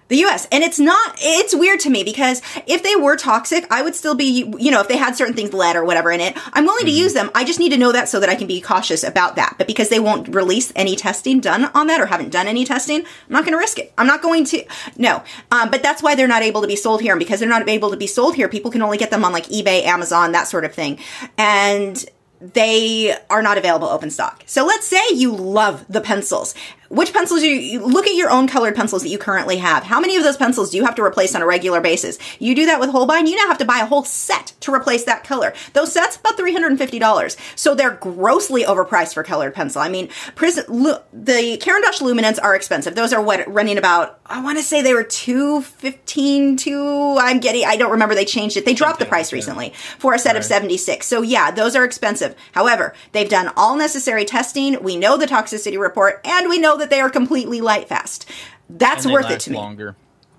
[0.10, 0.48] the US.
[0.52, 4.15] And it's not, it's weird to me because if they were toxic, I would still
[4.15, 6.86] be, you know, if they had certain things, lead or whatever in it, I'm willing
[6.86, 7.32] to use them.
[7.34, 9.56] I just need to know that so that I can be cautious about that.
[9.58, 13.00] But because they won't release any testing done on that or haven't done any testing,
[13.00, 13.93] I'm not going to risk it.
[13.98, 14.65] I'm not going to,
[14.98, 15.24] no.
[15.52, 17.13] Um, but that's why they're not able to be sold here.
[17.13, 19.32] And because they're not able to be sold here, people can only get them on
[19.32, 21.00] like eBay, Amazon, that sort of thing.
[21.38, 22.04] And
[22.41, 24.43] they are not available open stock.
[24.45, 26.56] So let's say you love the pencils.
[26.89, 29.84] Which pencils you, you look at your own colored pencils that you currently have.
[29.84, 32.17] How many of those pencils do you have to replace on a regular basis?
[32.39, 35.04] You do that with Holbein, you now have to buy a whole set to replace
[35.04, 35.54] that color.
[35.73, 37.38] Those sets about $350.
[37.56, 39.82] So they're grossly overpriced for colored pencil.
[39.82, 42.95] I mean, the Caran d'Ache Luminance are expensive.
[42.95, 47.65] Those are what running about I want to say they were 215 to I'm getting
[47.65, 48.65] I don't remember they changed it.
[48.65, 49.38] They dropped the price yeah.
[49.38, 51.06] recently for a set of 76.
[51.06, 52.36] So yeah, those are expensive.
[52.52, 54.82] However, they've done all necessary testing.
[54.84, 58.30] We know the toxicity report and we know that they are completely light fast.
[58.70, 59.58] That's worth it to me.
[59.58, 59.96] Longer,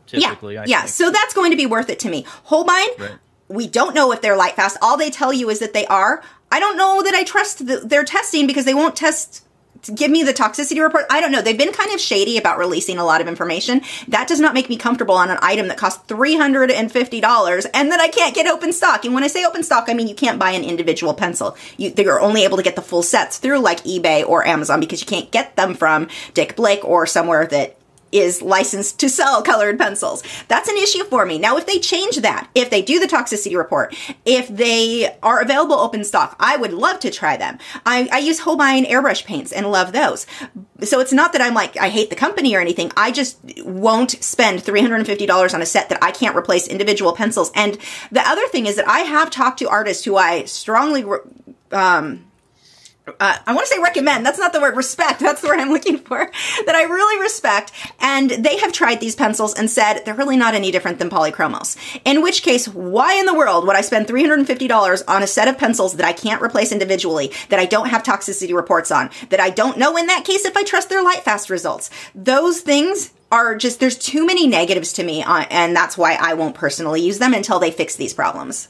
[0.06, 0.54] typically.
[0.54, 0.78] yeah, I yeah.
[0.82, 0.90] think.
[0.90, 2.24] So that's going to be worth it to me.
[2.44, 3.12] Holbein, Right.
[3.48, 4.76] we don't know if they're light fast.
[4.82, 6.22] All they tell you is that they are.
[6.52, 9.44] I don't know that I trust the, their testing because they won't test.
[9.94, 11.06] Give me the toxicity report.
[11.10, 11.40] I don't know.
[11.42, 13.80] They've been kind of shady about releasing a lot of information.
[14.08, 18.08] That does not make me comfortable on an item that costs $350 and that I
[18.08, 19.04] can't get open stock.
[19.04, 21.56] And when I say open stock, I mean you can't buy an individual pencil.
[21.76, 25.00] You, you're only able to get the full sets through like eBay or Amazon because
[25.00, 27.76] you can't get them from Dick Blick or somewhere that
[28.12, 30.22] is licensed to sell colored pencils.
[30.48, 31.38] That's an issue for me.
[31.38, 33.94] Now, if they change that, if they do the toxicity report,
[34.24, 37.58] if they are available open stock, I would love to try them.
[37.86, 40.26] I, I use Holbein airbrush paints and love those.
[40.82, 42.90] So it's not that I'm like, I hate the company or anything.
[42.96, 47.50] I just won't spend $350 on a set that I can't replace individual pencils.
[47.54, 47.78] And
[48.10, 51.04] the other thing is that I have talked to artists who I strongly,
[51.72, 52.29] um,
[53.18, 54.24] uh, I want to say recommend.
[54.24, 54.76] That's not the word.
[54.76, 55.20] Respect.
[55.20, 56.30] That's the word I'm looking for.
[56.66, 57.72] That I really respect.
[58.00, 61.76] And they have tried these pencils and said they're really not any different than polychromos.
[62.04, 65.58] In which case, why in the world would I spend $350 on a set of
[65.58, 69.50] pencils that I can't replace individually, that I don't have toxicity reports on, that I
[69.50, 71.90] don't know in that case if I trust their light fast results?
[72.14, 76.34] Those things are just, there's too many negatives to me, uh, and that's why I
[76.34, 78.68] won't personally use them until they fix these problems.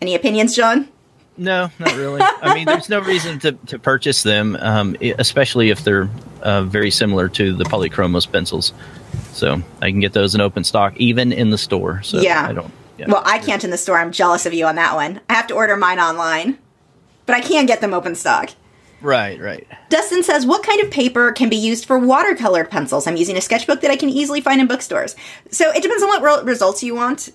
[0.00, 0.88] Any opinions, John?
[1.36, 2.20] No, not really.
[2.20, 6.08] I mean, there's no reason to, to purchase them, um, especially if they're
[6.42, 8.72] uh, very similar to the Polychromos pencils.
[9.32, 12.02] So I can get those in open stock, even in the store.
[12.02, 12.46] So Yeah.
[12.48, 12.70] I don't.
[12.98, 13.06] Yeah.
[13.08, 13.98] Well, I can't in the store.
[13.98, 15.20] I'm jealous of you on that one.
[15.30, 16.58] I have to order mine online,
[17.24, 18.50] but I can get them open stock.
[19.00, 19.66] right, right.
[19.88, 23.06] Dustin says, What kind of paper can be used for watercolored pencils?
[23.06, 25.16] I'm using a sketchbook that I can easily find in bookstores.
[25.50, 27.30] So it depends on what re- results you want.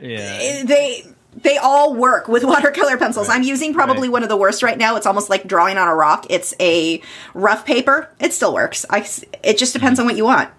[0.00, 0.18] Yeah.
[0.40, 1.04] Eh, They.
[1.42, 3.28] They all work with watercolor pencils.
[3.28, 3.36] Right.
[3.36, 4.12] I'm using probably Right.
[4.12, 4.96] one of the worst right now.
[4.96, 6.26] It's almost like drawing on a rock.
[6.30, 7.00] It's a
[7.34, 8.08] rough paper.
[8.20, 8.86] It still works.
[8.88, 9.06] I,
[9.42, 10.50] it just depends on what you want.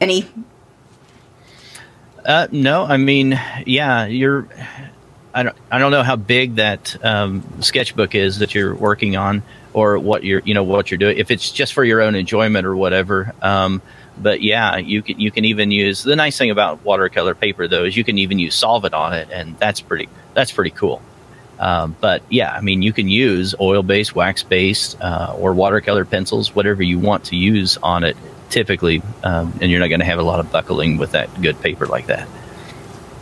[0.00, 0.26] Any
[2.24, 4.46] Uh, no, I mean, yeah, you're.
[5.34, 5.56] I don't.
[5.70, 10.22] I don't know how big that um, sketchbook is that you're working on, or what
[10.24, 11.16] you're, you know, what you're doing.
[11.18, 13.32] If it's just for your own enjoyment or whatever.
[13.40, 13.80] Um,
[14.18, 17.84] but yeah, you can you can even use the nice thing about watercolor paper though
[17.84, 21.02] is you can even use solvent on it, and that's pretty that's pretty cool.
[21.58, 26.04] Um, but yeah, I mean, you can use oil based, wax based, uh, or watercolor
[26.04, 28.16] pencils, whatever you want to use on it.
[28.50, 31.58] Typically, um, and you're not going to have a lot of buckling with that good
[31.62, 32.28] paper like that.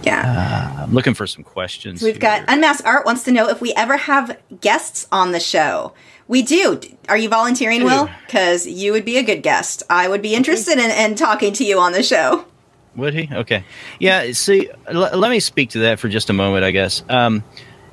[0.03, 0.75] yeah.
[0.79, 2.03] Uh, I'm looking for some questions.
[2.03, 2.47] We've got here.
[2.49, 5.93] Unmasked Art wants to know if we ever have guests on the show.
[6.31, 6.81] We do.
[7.09, 8.09] Are you volunteering, Will?
[8.27, 9.83] Because you would be a good guest.
[9.91, 12.45] I would be interested in, in talking to you on the show.
[12.97, 13.29] Would he?
[13.33, 13.65] Okay.
[13.99, 14.31] Yeah.
[14.33, 16.65] See, l- let me speak to that for just a moment.
[16.65, 17.03] I guess.
[17.09, 17.43] Um,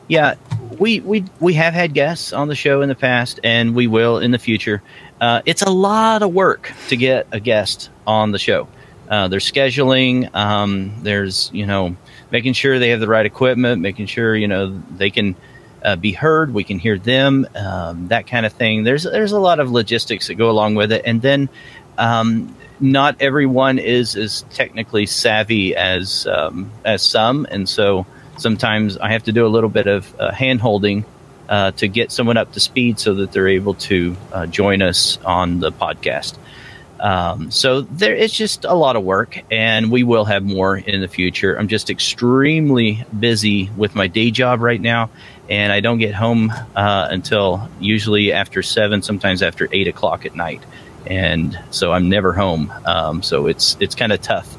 [0.08, 0.36] yeah,
[0.78, 4.20] we we we have had guests on the show in the past, and we will
[4.20, 4.82] in the future.
[5.20, 8.68] Uh, it's a lot of work to get a guest on the show.
[9.10, 10.34] uh, their scheduling.
[10.36, 11.96] Um, there's you know
[12.32, 15.36] making sure they have the right equipment, making sure you know they can
[15.84, 18.84] uh, be heard, we can hear them, um, that kind of thing.
[18.84, 21.50] There's there's a lot of logistics that go along with it, and then
[21.98, 28.06] um, not everyone is as technically savvy as um, as some, and so
[28.38, 31.06] sometimes I have to do a little bit of uh, hand holding
[31.50, 35.18] uh, to get someone up to speed so that they're able to uh, join us
[35.26, 36.38] on the podcast.
[37.00, 41.02] Um, so there is just a lot of work, and we will have more in
[41.02, 41.56] the future.
[41.58, 45.10] I'm just extremely busy with my day job right now,
[45.50, 50.36] and I don't get home uh, until usually after seven, sometimes after eight o'clock at
[50.36, 50.62] night,
[51.06, 52.72] and so I'm never home.
[52.86, 54.58] Um, so it's it's kind of tough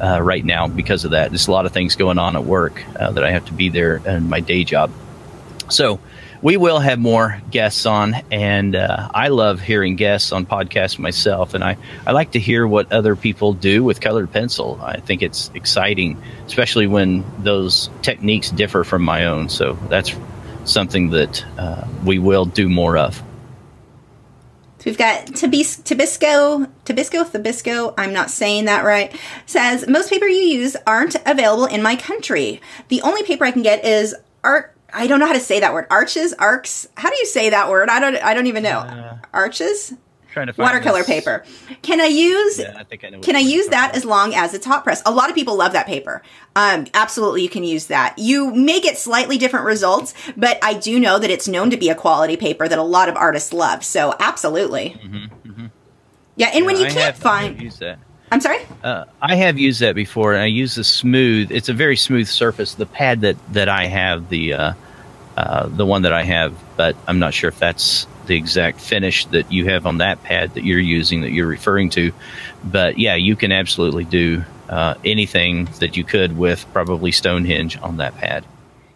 [0.00, 1.30] uh, right now because of that.
[1.30, 3.68] There's a lot of things going on at work uh, that I have to be
[3.68, 4.90] there in my day job.
[5.68, 6.00] So
[6.42, 11.54] we will have more guests on, and uh, I love hearing guests on podcasts myself,
[11.54, 14.78] and I, I like to hear what other people do with colored pencil.
[14.82, 19.48] I think it's exciting, especially when those techniques differ from my own.
[19.48, 20.14] So that's
[20.64, 23.22] something that uh, we will do more of.
[24.84, 29.14] We've got Tabis- Tabisco, Tabisco, Tabisco, I'm not saying that right,
[29.46, 32.60] says, most paper you use aren't available in my country.
[32.88, 35.72] The only paper I can get is art I don't know how to say that
[35.72, 35.86] word.
[35.90, 36.88] Arches, arcs.
[36.96, 37.88] How do you say that word?
[37.88, 38.16] I don't.
[38.16, 38.78] I don't even know.
[38.78, 39.94] Uh, Arches.
[40.32, 41.06] Trying to watercolor this.
[41.06, 41.44] paper.
[41.82, 42.58] Can I use?
[42.58, 43.20] Yeah, I think I know.
[43.20, 45.02] Can I use that as long as it's hot press?
[45.04, 46.22] A lot of people love that paper.
[46.56, 48.18] Um, absolutely, you can use that.
[48.18, 51.90] You may get slightly different results, but I do know that it's known to be
[51.90, 53.84] a quality paper that a lot of artists love.
[53.84, 54.98] So absolutely.
[55.04, 55.66] Mm-hmm, mm-hmm.
[56.36, 57.60] Yeah, and yeah, when you I can't have, find.
[58.32, 58.60] I'm sorry.
[58.82, 61.52] Uh, I have used that before, and I use the smooth.
[61.52, 62.74] It's a very smooth surface.
[62.74, 64.72] The pad that that I have, the uh,
[65.36, 69.26] uh, the one that I have, but I'm not sure if that's the exact finish
[69.26, 72.10] that you have on that pad that you're using that you're referring to.
[72.64, 77.98] But yeah, you can absolutely do uh, anything that you could with probably Stonehenge on
[77.98, 78.46] that pad.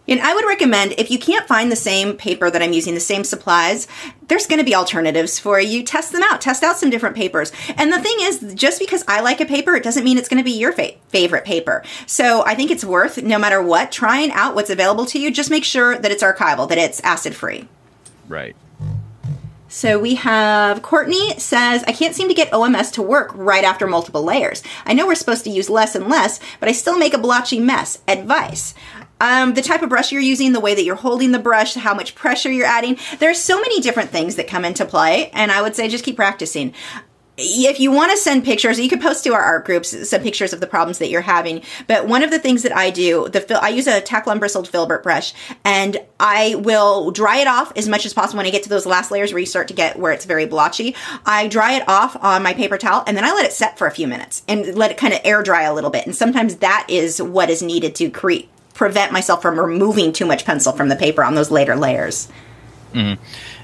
[0.07, 2.99] And I would recommend if you can't find the same paper that I'm using, the
[2.99, 3.87] same supplies,
[4.27, 5.83] there's going to be alternatives for you.
[5.83, 6.41] Test them out.
[6.41, 7.51] Test out some different papers.
[7.75, 10.41] And the thing is, just because I like a paper, it doesn't mean it's going
[10.41, 11.83] to be your fa- favorite paper.
[12.05, 15.31] So I think it's worth, no matter what, trying out what's available to you.
[15.31, 17.67] Just make sure that it's archival, that it's acid free.
[18.27, 18.55] Right.
[19.69, 23.85] So we have Courtney says, I can't seem to get OMS to work right after
[23.85, 24.63] multiple layers.
[24.85, 27.59] I know we're supposed to use less and less, but I still make a blotchy
[27.59, 27.99] mess.
[28.07, 28.73] Advice.
[29.19, 31.93] Um, the type of brush you're using, the way that you're holding the brush, how
[31.93, 32.97] much pressure you're adding.
[33.19, 36.15] There's so many different things that come into play, and I would say just keep
[36.15, 36.73] practicing.
[37.39, 40.53] If you want to send pictures, you could post to our art groups some pictures
[40.53, 41.61] of the problems that you're having.
[41.85, 45.03] But one of the things that I do, the I use a tack bristled filbert
[45.03, 48.69] brush, and I will dry it off as much as possible when I get to
[48.69, 50.95] those last layers where you start to get where it's very blotchy.
[51.27, 53.85] I dry it off on my paper towel, and then I let it set for
[53.85, 56.07] a few minutes and let it kind of air dry a little bit.
[56.07, 60.45] And sometimes that is what is needed to create prevent myself from removing too much
[60.45, 62.29] pencil from the paper on those later layers.
[62.93, 63.17] Mm.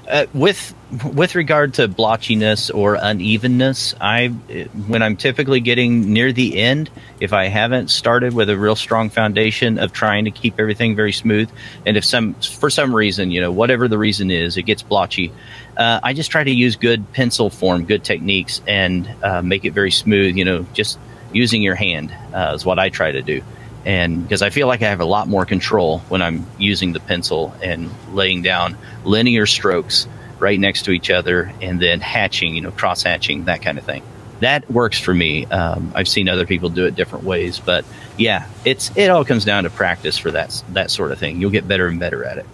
[0.06, 0.74] Uh, with
[1.14, 7.32] with regard to blotchiness or unevenness, I when I'm typically getting near the end, if
[7.32, 11.50] I haven't started with a real strong foundation of trying to keep everything very smooth,
[11.86, 15.32] and if some for some reason, you know, whatever the reason is, it gets blotchy,
[15.78, 19.72] uh, I just try to use good pencil form, good techniques, and uh, make it
[19.72, 20.36] very smooth.
[20.36, 20.98] You know, just
[21.32, 23.42] using your hand uh, is what I try to do
[23.84, 27.00] and because I feel like I have a lot more control when I'm using the
[27.00, 32.62] pencil and laying down linear strokes right next to each other and then hatching, you
[32.62, 34.02] know, cross hatching, that kind of thing.
[34.40, 35.46] That works for me.
[35.46, 37.84] Um, I've seen other people do it different ways, but
[38.18, 41.40] yeah, it's it all comes down to practice for that that sort of thing.
[41.40, 42.46] You'll get better and better at it.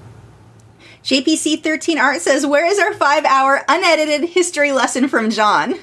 [1.02, 5.74] JPC 13 Art says, Where is our five hour unedited history lesson from John?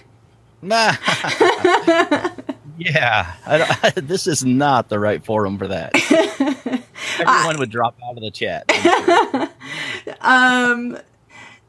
[2.78, 5.94] Yeah, I, I, this is not the right forum for that.
[7.20, 8.72] Everyone would drop out of the chat.
[10.22, 10.98] um,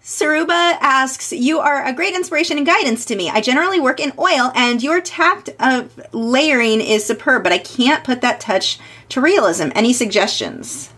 [0.02, 3.30] Saruba asks, You are a great inspiration and guidance to me.
[3.30, 8.04] I generally work in oil, and your tact of layering is superb, but I can't
[8.04, 8.78] put that touch
[9.10, 9.68] to realism.
[9.74, 10.90] Any suggestions?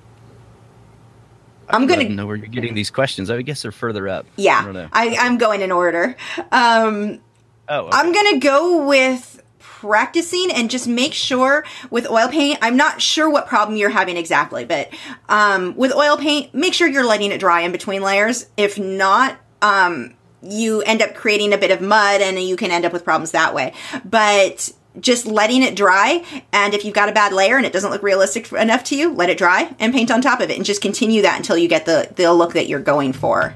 [1.69, 3.31] I'm gonna know where you're getting these questions.
[3.31, 4.27] I guess they're further up.
[4.37, 6.17] Yeah, I am going in order.
[6.51, 7.21] Um,
[7.69, 7.91] oh, okay.
[7.93, 9.41] I'm gonna go with
[9.81, 14.19] practicing and just make sure with oil paint, I'm not sure what problem you're having
[14.19, 14.91] exactly, but
[15.29, 18.47] um, with oil paint, make sure you're letting it dry in between layers.
[18.59, 22.85] If not, um, you end up creating a bit of mud and you can end
[22.85, 23.73] up with problems that way.
[24.05, 27.93] But just letting it dry and if you've got a bad layer and it doesn't
[27.93, 30.67] look realistic enough to you let it dry and paint on top of it and
[30.67, 33.55] just continue that until you get the the look that you're going for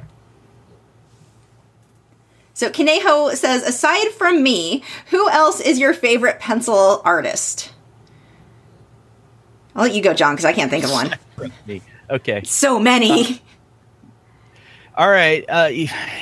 [2.54, 7.72] So Kineho says, aside from me, who else is your favorite pencil artist?
[9.74, 11.16] I'll let you go, John, because I can't think of one.
[12.10, 12.42] okay.
[12.44, 13.42] So many.
[14.96, 15.44] All right.
[15.48, 15.70] Uh,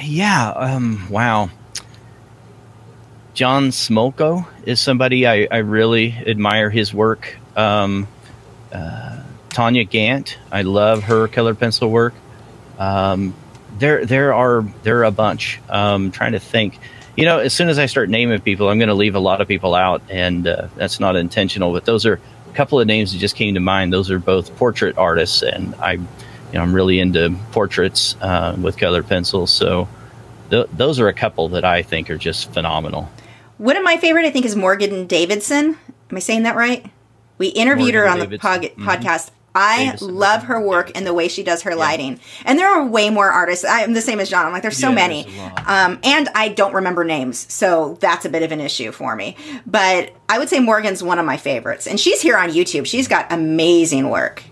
[0.02, 0.50] yeah.
[0.56, 1.50] Um, wow.
[3.34, 7.36] John Smolko is somebody I, I really admire his work.
[7.56, 8.08] Um,
[8.72, 12.14] uh, Tanya Gant, I love her colored pencil work.
[12.78, 13.34] Um,
[13.78, 15.60] there, there are there are a bunch.
[15.68, 16.78] Um, trying to think.
[17.16, 19.42] You know, as soon as I start naming people, I'm going to leave a lot
[19.42, 21.72] of people out, and uh, that's not intentional.
[21.72, 23.92] But those are a couple of names that just came to mind.
[23.92, 26.06] Those are both portrait artists, and I, you
[26.54, 29.50] know, I'm really into portraits uh, with colored pencils.
[29.50, 29.88] So
[30.50, 33.10] th- those are a couple that I think are just phenomenal.
[33.58, 35.76] One of my favorite, I think, is Morgan Davidson.
[36.10, 36.90] Am I saying that right?
[37.38, 38.30] We interviewed Morgan her on Davidson.
[38.30, 38.88] the pod- mm-hmm.
[38.88, 39.30] podcast.
[39.54, 41.76] I love her work and the way she does her yeah.
[41.76, 42.20] lighting.
[42.44, 43.64] And there are way more artists.
[43.68, 44.46] I'm the same as John.
[44.46, 45.22] I'm like, there's so yeah, many.
[45.24, 47.52] There's um, and I don't remember names.
[47.52, 49.36] So that's a bit of an issue for me.
[49.66, 51.86] But I would say Morgan's one of my favorites.
[51.86, 52.86] And she's here on YouTube.
[52.86, 54.42] She's got amazing work.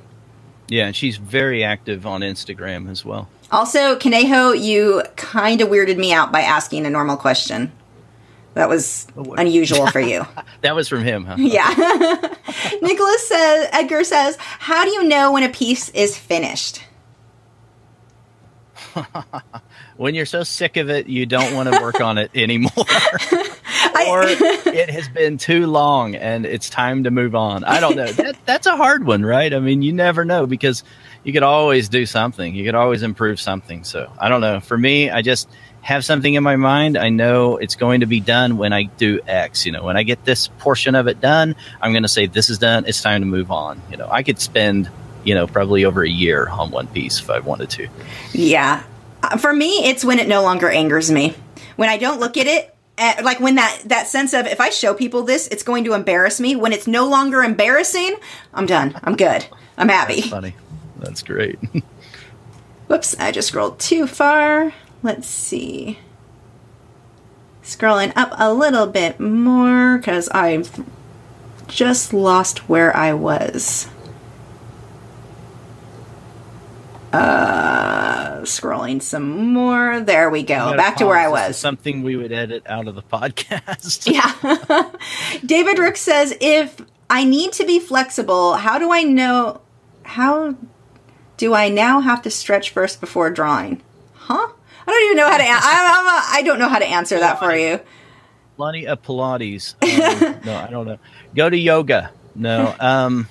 [0.69, 3.29] Yeah, and she's very active on Instagram as well.
[3.51, 7.73] Also, Kaneho, you kind of weirded me out by asking a normal question.
[8.55, 10.27] That was unusual for you.
[10.63, 11.37] that was from him, huh?
[11.39, 11.69] Yeah.
[12.83, 16.83] Nicholas says, Edgar says, How do you know when a piece is finished?
[19.97, 22.73] when you're so sick of it, you don't want to work on it anymore.
[22.77, 27.63] or it has been too long and it's time to move on.
[27.63, 28.11] I don't know.
[28.11, 29.55] That, that's a hard one, right?
[29.55, 30.83] I mean, you never know because
[31.23, 33.85] you could always do something, you could always improve something.
[33.85, 34.59] So I don't know.
[34.59, 35.49] For me, I just
[35.83, 36.97] have something in my mind.
[36.97, 39.65] I know it's going to be done when I do X.
[39.67, 42.51] You know, when I get this portion of it done, I'm going to say this
[42.51, 42.85] is done.
[42.87, 43.81] It's time to move on.
[43.91, 44.91] You know, I could spend
[45.25, 47.89] you know probably over a year on one piece if I wanted to.
[48.33, 48.83] Yeah,
[49.23, 51.35] uh, for me, it's when it no longer angers me.
[51.77, 52.75] When I don't look at it.
[52.99, 55.95] Uh, like when that that sense of if I show people this, it's going to
[55.95, 56.55] embarrass me.
[56.55, 58.15] When it's no longer embarrassing,
[58.53, 58.95] I'm done.
[59.03, 59.47] I'm good.
[59.79, 60.17] I'm happy.
[60.17, 60.55] That's funny.
[60.99, 61.59] That's great.
[62.89, 63.19] Whoops!
[63.19, 64.75] I just scrolled too far.
[65.03, 65.99] Let's see.
[67.63, 70.85] Scrolling up a little bit more because I've
[71.69, 73.89] just lost where I was.
[77.13, 80.01] Uh, scrolling some more.
[80.01, 80.77] There we go.
[80.77, 81.57] Back to where I was.
[81.57, 84.11] Something we would edit out of the podcast.
[84.11, 84.91] yeah.
[85.45, 89.61] David Rook says if I need to be flexible, how do I know?
[90.05, 90.55] How
[91.37, 93.83] do I now have to stretch first before drawing?
[94.15, 94.53] Huh?
[94.91, 95.45] I don't even know how to.
[95.45, 97.81] An- I'm, I'm a, I don't know how to answer that for you.
[98.57, 99.75] Plenty of Pilates.
[99.83, 100.99] Um, no, I don't know.
[101.35, 102.11] Go to yoga.
[102.35, 102.75] No.
[102.79, 103.29] Um,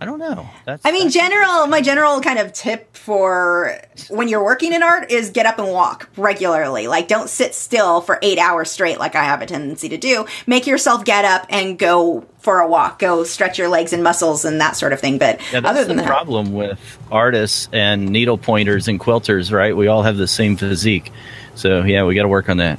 [0.00, 0.48] I don't know.
[0.64, 0.84] That's.
[0.84, 1.66] I mean, general.
[1.66, 5.68] My general kind of tip for when you're working in art is get up and
[5.68, 6.86] walk regularly.
[6.86, 10.26] Like, don't sit still for eight hours straight, like I have a tendency to do.
[10.46, 13.00] Make yourself get up and go for a walk.
[13.00, 15.18] Go stretch your legs and muscles and that sort of thing.
[15.18, 16.78] But yeah, other than the that, problem with
[17.10, 19.76] artists and needle pointers and quilters, right?
[19.76, 21.10] We all have the same physique,
[21.56, 22.78] so yeah, we got to work on that.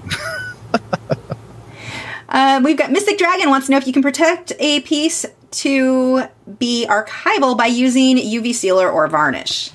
[2.29, 6.23] Uh, we've got Mystic Dragon wants to know if you can protect a piece to
[6.57, 9.71] be archival by using UV sealer or varnish.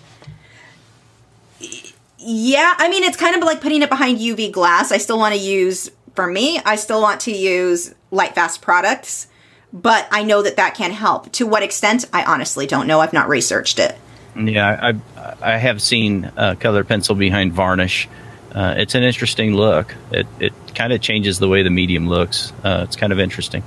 [2.18, 4.92] Yeah, I mean, it's kind of like putting it behind UV glass.
[4.92, 9.26] I still want to use, for me, I still want to use Lightfast products,
[9.72, 11.30] but I know that that can help.
[11.32, 13.00] To what extent, I honestly don't know.
[13.00, 13.98] I've not researched it.
[14.37, 18.08] Yeah, I I have seen uh, colored pencil behind varnish.
[18.52, 19.94] Uh, it's an interesting look.
[20.10, 22.52] It it kind of changes the way the medium looks.
[22.64, 23.62] Uh, it's kind of interesting.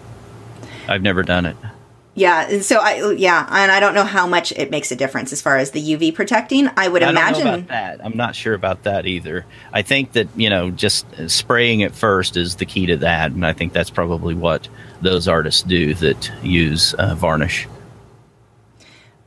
[0.87, 1.55] I've never done it.
[2.17, 5.39] Yeah, so I yeah, and I don't know how much it makes a difference as
[5.39, 6.67] far as the UV protecting.
[6.75, 8.03] I would I imagine about that.
[8.03, 9.45] I'm not sure about that either.
[9.71, 13.45] I think that you know just spraying it first is the key to that, and
[13.45, 14.67] I think that's probably what
[14.99, 17.67] those artists do that use uh, varnish.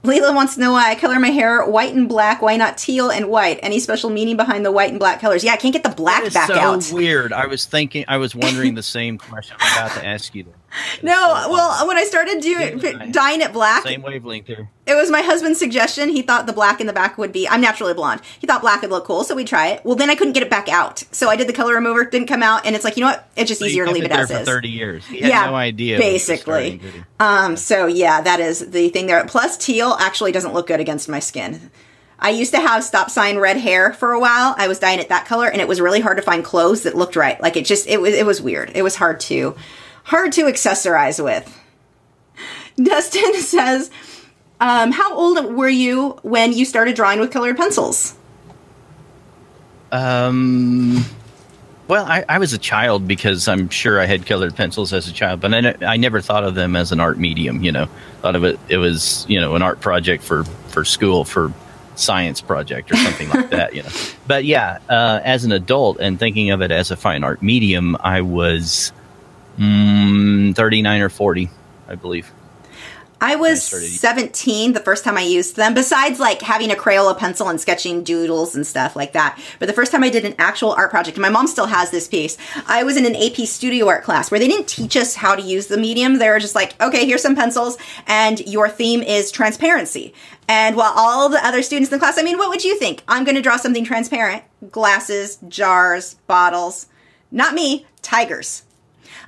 [0.03, 2.43] Leela wants to know why I color my hair white and black.
[2.43, 3.61] Why not teal and white?
[3.63, 5.45] Any special meaning behind the white and black colors?
[5.45, 6.91] Yeah, I can't get the black back so out.
[6.93, 7.33] Weird.
[7.33, 8.05] I was thinking.
[8.09, 9.57] I was wondering the same question.
[9.61, 10.47] I'm about to ask you.
[11.03, 12.79] no, well, when I started doing
[13.11, 14.69] dyeing it black, same wavelength here.
[14.87, 16.09] It was my husband's suggestion.
[16.09, 17.49] He thought the black in the back would be.
[17.49, 18.21] I'm naturally blonde.
[18.39, 19.85] He thought black would look cool, so we try it.
[19.85, 22.05] Well, then I couldn't get it back out, so I did the color remover.
[22.05, 23.29] Didn't come out, and it's like you know what?
[23.37, 24.47] It's just so easier to leave it, it as for is.
[24.47, 25.09] Thirty years.
[25.11, 25.99] yeah, no idea.
[25.99, 26.81] Basically.
[27.19, 27.57] Um.
[27.57, 29.25] So yeah, that is the thing there.
[29.27, 31.71] Plus, teal actually doesn't look good against my skin.
[32.21, 34.55] I used to have stop sign red hair for a while.
[34.59, 36.95] I was dyeing it that color, and it was really hard to find clothes that
[36.95, 37.41] looked right.
[37.41, 38.73] Like it just it was it was weird.
[38.75, 39.57] It was hard to
[40.05, 41.57] hard to accessorize with.
[42.77, 43.91] Dustin says,
[44.61, 48.17] um, How old were you when you started drawing with colored pencils?
[49.93, 51.05] Um,
[51.89, 55.13] Well, I, I was a child because I'm sure I had colored pencils as a
[55.13, 57.65] child, but I, I never thought of them as an art medium.
[57.65, 57.89] You know,
[58.23, 61.53] thought of it it was you know an art project for for school for
[61.97, 63.75] science project or something like that.
[63.75, 63.89] You know,
[64.29, 67.97] but yeah, uh, as an adult and thinking of it as a fine art medium,
[67.99, 68.93] I was
[69.59, 71.51] mm, 39 or 40,
[71.89, 72.31] I believe.
[73.23, 77.51] I was 17 the first time I used them, besides like having a Crayola pencil
[77.51, 79.39] and sketching doodles and stuff like that.
[79.59, 81.91] But the first time I did an actual art project, and my mom still has
[81.91, 85.17] this piece, I was in an AP studio art class where they didn't teach us
[85.17, 86.19] how to use the medium.
[86.19, 87.77] They were just like, okay, here's some pencils,
[88.07, 90.15] and your theme is transparency.
[90.49, 93.03] And while all the other students in the class, I mean, what would you think?
[93.07, 96.87] I'm going to draw something transparent glasses, jars, bottles.
[97.31, 98.63] Not me, tigers.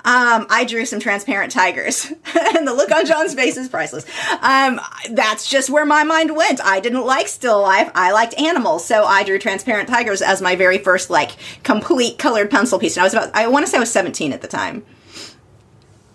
[0.04, 2.06] Um, I drew some transparent tigers,
[2.56, 4.04] and the look on John's face is priceless.
[4.40, 4.80] Um,
[5.10, 6.60] that's just where my mind went.
[6.60, 7.90] I didn't like still life.
[7.94, 12.50] I liked animals, so I drew transparent tigers as my very first like complete colored
[12.50, 12.96] pencil piece.
[12.96, 14.84] And I was about, I want to say I was 17 at the time.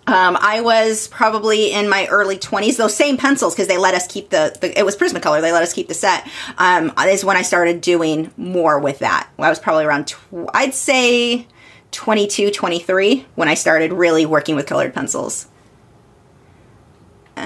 [0.08, 2.78] Um, I was probably in my early 20s.
[2.78, 5.42] Those same pencils, because they let us keep the, the, it was Prismacolor.
[5.42, 6.26] They let us keep the set.
[6.56, 9.28] Um, is when I started doing more with that.
[9.38, 11.46] I was probably around, tw- I'd say
[11.92, 15.48] 22, 23 when I started really working with colored pencils.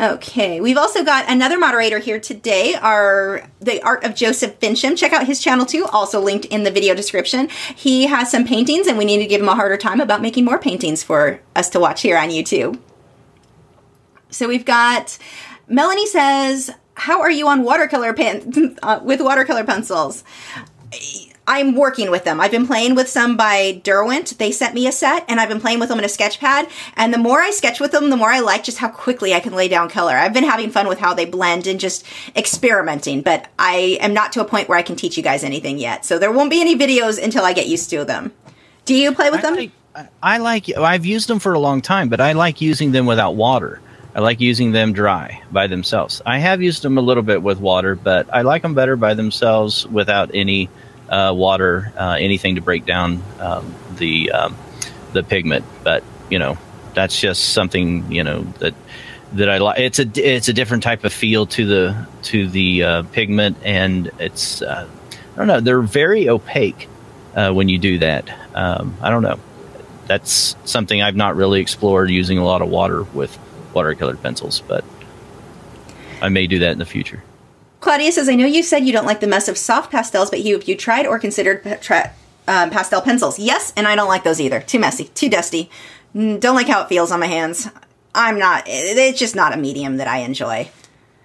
[0.00, 4.96] Okay, we've also got another moderator here today, our the art of Joseph Fincham.
[4.96, 7.48] Check out his channel too, also linked in the video description.
[7.76, 10.46] He has some paintings, and we need to give him a harder time about making
[10.46, 12.78] more paintings for us to watch here on YouTube.
[14.30, 15.18] So we've got
[15.68, 20.24] Melanie says, "How are you on watercolor pen uh, with watercolor pencils?"
[21.46, 22.40] I'm working with them.
[22.40, 24.38] I've been playing with some by Derwent.
[24.38, 26.68] They sent me a set and I've been playing with them in a sketch pad.
[26.96, 29.40] And the more I sketch with them, the more I like just how quickly I
[29.40, 30.14] can lay down color.
[30.14, 34.32] I've been having fun with how they blend and just experimenting, but I am not
[34.32, 36.04] to a point where I can teach you guys anything yet.
[36.04, 38.32] So there won't be any videos until I get used to them.
[38.84, 39.72] Do you play with I them?
[40.22, 43.34] I like, I've used them for a long time, but I like using them without
[43.34, 43.80] water.
[44.14, 46.20] I like using them dry by themselves.
[46.24, 49.14] I have used them a little bit with water, but I like them better by
[49.14, 50.68] themselves without any
[51.12, 54.56] uh, water, uh, anything to break down um, the um,
[55.12, 55.64] the pigment.
[55.84, 56.56] But you know,
[56.94, 58.74] that's just something you know that
[59.34, 59.78] that I like.
[59.78, 64.10] It's a it's a different type of feel to the to the uh, pigment, and
[64.18, 65.60] it's uh, I don't know.
[65.60, 66.88] They're very opaque
[67.36, 68.30] uh, when you do that.
[68.54, 69.38] Um, I don't know.
[70.06, 73.38] That's something I've not really explored using a lot of water with
[73.74, 74.84] watercolor pencils, but
[76.22, 77.22] I may do that in the future.
[77.82, 80.40] Claudia says, I know you said you don't like the mess of soft pastels, but
[80.40, 82.12] you, have you tried or considered tra-
[82.46, 83.40] um, pastel pencils?
[83.40, 84.60] Yes, and I don't like those either.
[84.60, 85.68] Too messy, too dusty.
[86.14, 87.68] Don't like how it feels on my hands.
[88.14, 90.70] I'm not, it's just not a medium that I enjoy.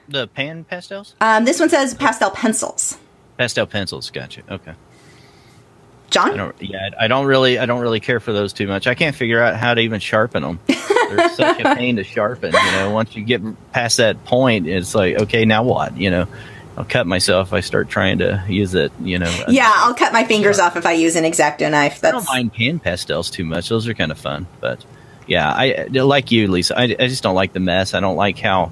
[0.09, 1.13] The pan pastels?
[1.21, 2.97] Um, this one says pastel pencils.
[3.37, 4.41] Pastel pencils, gotcha.
[4.49, 4.73] Okay.
[6.09, 6.33] John?
[6.33, 8.87] I don't, yeah, I don't really, I don't really care for those too much.
[8.87, 10.59] I can't figure out how to even sharpen them.
[10.67, 12.53] They're such a pain to sharpen.
[12.53, 13.41] You know, once you get
[13.71, 15.97] past that point, it's like, okay, now what?
[15.97, 16.27] You know,
[16.77, 18.91] I'll cut myself if I start trying to use it.
[19.01, 19.43] You know.
[19.47, 21.99] Yeah, I'll cut my fingers off if I use an X-Acto knife.
[21.99, 22.13] That's...
[22.13, 24.47] I don't mind pan pastels too much; those are kind of fun.
[24.61, 24.85] But
[25.27, 26.77] yeah, I like you, Lisa.
[26.79, 27.93] I, I just don't like the mess.
[27.93, 28.71] I don't like how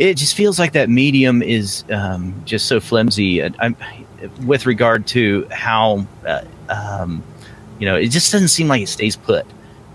[0.00, 3.42] it just feels like that medium is um, just so flimsy.
[3.42, 3.76] I'm,
[4.44, 7.22] with regard to how uh, um,
[7.78, 9.46] you know, it just doesn't seem like it stays put.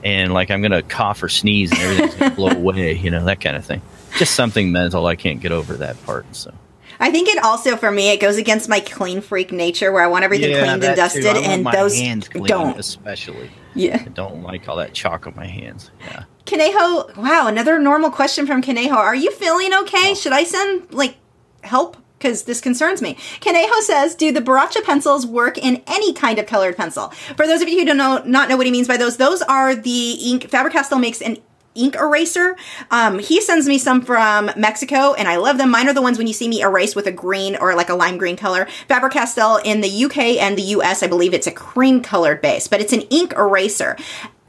[0.03, 3.41] And like I'm gonna cough or sneeze and everything's gonna blow away, you know, that
[3.41, 3.81] kind of thing.
[4.17, 5.07] Just something mental.
[5.07, 6.25] I can't get over that part.
[6.35, 6.53] So
[6.99, 10.07] I think it also for me it goes against my clean freak nature where I
[10.07, 13.49] want everything yeah, cleaned and dusted, and those clean, don't especially.
[13.73, 15.91] Yeah, I don't like all that chalk on my hands.
[16.01, 16.23] Yeah.
[16.45, 18.95] Conejo, wow, another normal question from Conejo.
[18.95, 20.11] Are you feeling okay?
[20.11, 20.13] Oh.
[20.13, 21.17] Should I send like
[21.63, 23.15] help because this concerns me.
[23.39, 27.09] Conejo says, do the Baracha pencils work in any kind of colored pencil?
[27.37, 29.43] For those of you who don't know, not know what he means by those, those
[29.43, 31.37] are the ink, Faber-Castell makes an
[31.75, 32.55] ink eraser.
[32.89, 35.69] Um, he sends me some from Mexico and I love them.
[35.69, 37.95] Mine are the ones when you see me erase with a green or like a
[37.95, 38.65] lime green color.
[38.87, 42.81] Faber-Castell in the UK and the US, I believe it's a cream colored base, but
[42.81, 43.97] it's an ink eraser.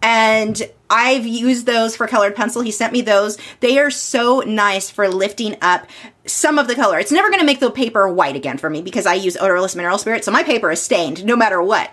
[0.01, 2.63] And I've used those for colored pencil.
[2.63, 3.39] He sent me those.
[3.61, 5.87] They are so nice for lifting up
[6.27, 6.99] some of the color.
[6.99, 9.75] It's never going to make the paper white again for me because I use odorless
[9.75, 10.25] mineral spirit.
[10.25, 11.91] So my paper is stained no matter what.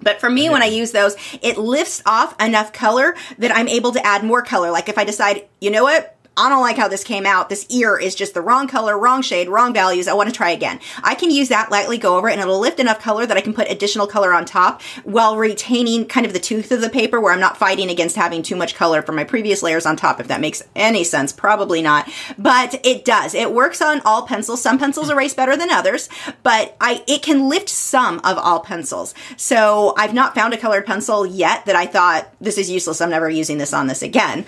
[0.00, 0.50] But for me, okay.
[0.50, 4.42] when I use those, it lifts off enough color that I'm able to add more
[4.42, 4.70] color.
[4.70, 6.16] Like if I decide, you know what?
[6.38, 7.48] I don't like how this came out.
[7.48, 10.06] This ear is just the wrong color, wrong shade, wrong values.
[10.06, 10.78] I want to try again.
[11.02, 13.40] I can use that lightly, go over it, and it'll lift enough color that I
[13.40, 17.20] can put additional color on top while retaining kind of the tooth of the paper
[17.20, 20.20] where I'm not fighting against having too much color from my previous layers on top,
[20.20, 21.32] if that makes any sense.
[21.32, 22.08] Probably not.
[22.38, 23.34] But it does.
[23.34, 24.62] It works on all pencils.
[24.62, 26.08] Some pencils erase better than others,
[26.44, 29.12] but I it can lift some of all pencils.
[29.36, 33.00] So I've not found a colored pencil yet that I thought this is useless.
[33.00, 34.46] I'm never using this on this again.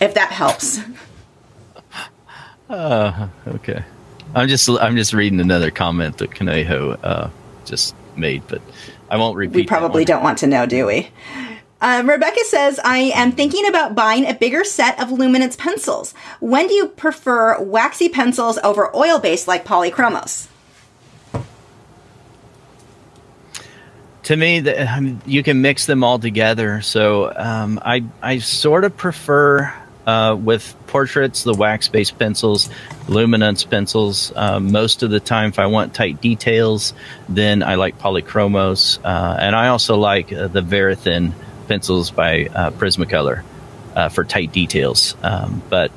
[0.00, 0.80] If that helps.
[2.68, 3.84] Uh, okay.
[4.34, 7.30] I'm just I'm just reading another comment that Conejo uh,
[7.64, 8.62] just made, but
[9.10, 9.54] I won't repeat.
[9.54, 11.10] We probably don't want to know, do we?
[11.80, 16.14] Um, Rebecca says, I am thinking about buying a bigger set of luminance pencils.
[16.40, 20.48] When do you prefer waxy pencils over oil based like polychromos?
[24.24, 26.80] to me, the, um, you can mix them all together.
[26.80, 29.72] So um, I I sort of prefer
[30.06, 32.68] uh, with portraits the wax based pencils,
[33.08, 34.32] luminance pencils.
[34.34, 36.94] Uh, most of the time, if I want tight details,
[37.28, 41.32] then I like polychromos, uh, and I also like uh, the Verithin
[41.68, 43.42] pencils by uh, Prismacolor
[43.94, 45.16] uh, for tight details.
[45.22, 45.90] Um, but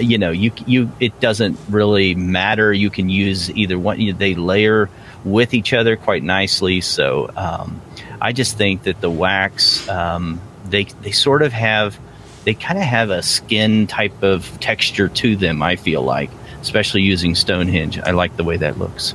[0.00, 2.72] you know, you you it doesn't really matter.
[2.72, 4.16] You can use either one.
[4.18, 4.90] They layer
[5.24, 6.80] with each other quite nicely.
[6.80, 7.80] So um,
[8.20, 11.98] I just think that the wax um, they they sort of have
[12.44, 15.62] they kind of have a skin type of texture to them.
[15.62, 16.30] I feel like,
[16.60, 19.14] especially using Stonehenge, I like the way that looks.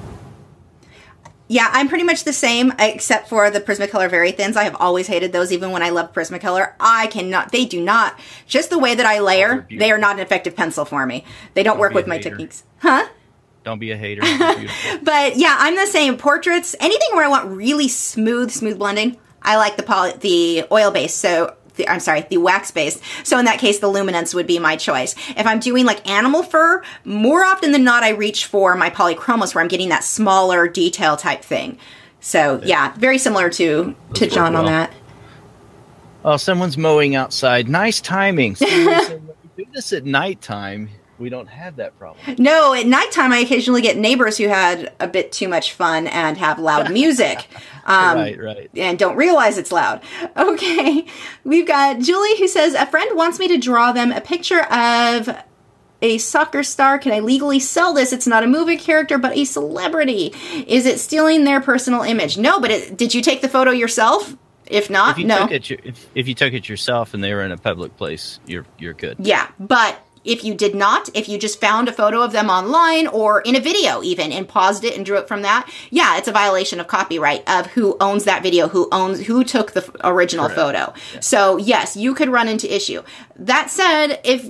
[1.52, 4.56] Yeah, I'm pretty much the same, except for the Prismacolor Verithins.
[4.56, 6.74] I have always hated those, even when I love Prismacolor.
[6.80, 10.18] I cannot, they do not, just the way that I layer, oh, they are not
[10.18, 11.26] an effective pencil for me.
[11.56, 12.30] They don't, don't work with my hater.
[12.30, 12.64] techniques.
[12.78, 13.08] Huh?
[13.64, 14.22] Don't be a hater.
[15.02, 16.18] but yeah, I'm the same.
[16.18, 20.92] Portraits, anything where I want really smooth, smooth blending, I like the poly, the oil
[20.92, 21.16] base.
[21.16, 23.02] So the, I'm sorry, the wax based.
[23.24, 25.16] So in that case, the luminance would be my choice.
[25.30, 29.56] If I'm doing like animal fur, more often than not, I reach for my polychromos
[29.56, 31.80] where I'm getting that smaller detail type thing.
[32.20, 34.62] So yeah, very similar to to John well.
[34.64, 34.94] on that.
[36.24, 37.68] Oh, someone's mowing outside.
[37.68, 38.56] Nice timing.
[39.60, 40.90] So do this at nighttime
[41.20, 42.36] we don't have that problem.
[42.38, 46.38] No, at nighttime, I occasionally get neighbors who had a bit too much fun and
[46.38, 47.48] have loud music.
[47.86, 48.70] Um, right, right.
[48.76, 50.02] And don't realize it's loud.
[50.38, 51.06] Okay.
[51.44, 55.30] We've got Julie who says, A friend wants me to draw them a picture of
[56.02, 56.98] a soccer star.
[56.98, 58.14] Can I legally sell this?
[58.14, 60.34] It's not a movie character, but a celebrity.
[60.68, 62.38] Is it stealing their personal image?
[62.38, 64.36] No, but it, did you take the photo yourself?
[64.70, 65.48] If not, if no.
[65.48, 68.66] It, if, if you took it yourself and they were in a public place, you're
[68.78, 69.18] you're good.
[69.20, 70.00] Yeah, but
[70.30, 73.56] if you did not, if you just found a photo of them online or in
[73.56, 76.80] a video even and paused it and drew it from that, yeah, it's a violation
[76.80, 80.60] of copyright of who owns that video, who owns who took the original Correct.
[80.60, 80.94] photo.
[81.14, 81.20] Yeah.
[81.22, 83.02] So, yes, you could run into issue.
[83.36, 84.48] That said, if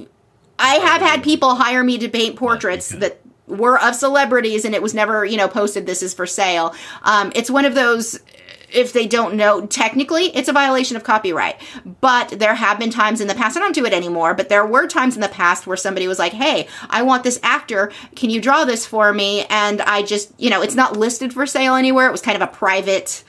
[0.60, 4.82] I have had people hire me to paint portraits that were of celebrities and it
[4.82, 6.76] was never, you know, posted this is for sale.
[7.04, 8.20] Um, it's one of those
[8.72, 11.60] if they don't know, technically it's a violation of copyright.
[12.02, 14.66] But there have been times in the past, I don't do it anymore, but there
[14.66, 17.92] were times in the past where somebody was like, hey, I want this actor.
[18.16, 19.46] Can you draw this for me?
[19.50, 22.08] And I just, you know, it's not listed for sale anywhere.
[22.08, 23.24] It was kind of a private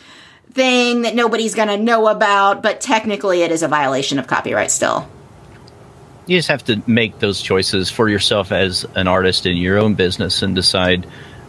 [0.53, 4.71] thing that nobody's going to know about, but technically it is a violation of copyright
[4.71, 5.09] still.
[6.27, 9.95] You just have to make those choices for yourself as an artist in your own
[9.95, 11.07] business and decide,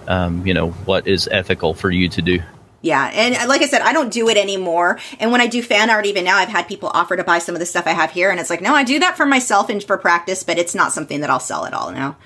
[0.08, 2.39] um, you know, what is ethical for you to do.
[2.82, 5.00] Yeah, and like I said, I don't do it anymore.
[5.20, 7.54] And when I do fan art, even now, I've had people offer to buy some
[7.54, 9.70] of the stuff I have here, and it's like, no, I do that for myself
[9.70, 12.18] and for practice, but it's not something that I'll sell at all now,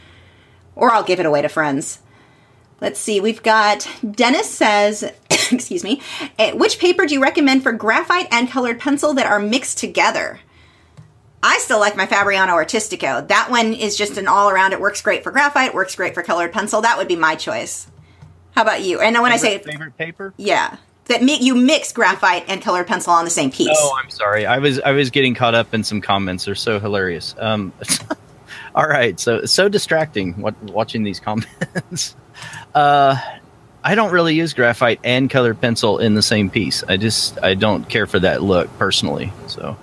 [0.76, 2.00] or I'll give it away to friends.
[2.80, 6.02] Let's see, we've got Dennis says, excuse me,
[6.40, 10.40] eh, which paper do you recommend for graphite and colored pencil that are mixed together?
[11.44, 13.28] I still like my Fabriano Artistico.
[13.28, 14.74] That one is just an all around.
[14.74, 16.82] It works great for graphite, works great for colored pencil.
[16.82, 17.88] That would be my choice.
[18.56, 19.02] How about you?
[19.02, 22.88] And when favorite, I say favorite paper, yeah, that mi- you mix graphite and colored
[22.88, 23.70] pencil on the same piece.
[23.72, 24.46] Oh, I'm sorry.
[24.46, 26.46] I was I was getting caught up in some comments.
[26.46, 27.36] They're so hilarious.
[27.38, 27.74] Um,
[28.76, 32.16] all right, so so distracting what, watching these comments.
[32.74, 33.18] uh,
[33.84, 36.84] I don't really use graphite and colored pencil in the same piece.
[36.84, 39.34] I just I don't care for that look personally.
[39.48, 39.78] So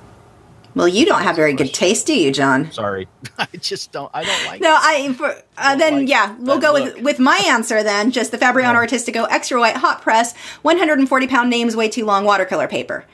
[0.74, 2.72] well, you don't have very good taste, do you, John?
[2.72, 3.06] Sorry,
[3.38, 4.10] I just don't.
[4.14, 4.60] I don't like.
[4.62, 5.12] No, I.
[5.12, 6.94] For, uh, then like yeah, we'll go look.
[6.94, 8.10] with with my answer then.
[8.10, 8.86] Just the Fabriano yeah.
[8.86, 13.04] Artistico extra white hot press, 140 pound names way too long watercolor paper,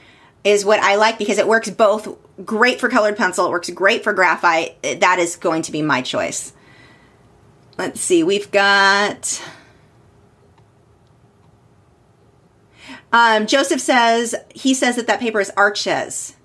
[0.43, 3.45] is what I like because it works both great for colored pencil.
[3.45, 4.81] It works great for graphite.
[4.81, 6.53] That is going to be my choice.
[7.77, 8.23] Let's see.
[8.23, 9.41] We've got.
[13.11, 16.35] Um, Joseph says he says that that paper is Arches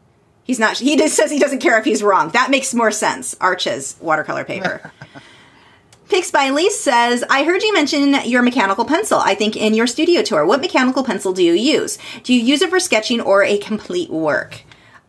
[0.45, 0.79] He's not.
[0.79, 2.29] He just says he doesn't care if he's wrong.
[2.31, 3.35] That makes more sense.
[3.41, 4.93] Arches watercolor paper.
[6.11, 9.87] Pix by Elise says, I heard you mention your mechanical pencil, I think in your
[9.87, 10.45] studio tour.
[10.45, 11.99] What mechanical pencil do you use?
[12.23, 14.63] Do you use it for sketching or a complete work?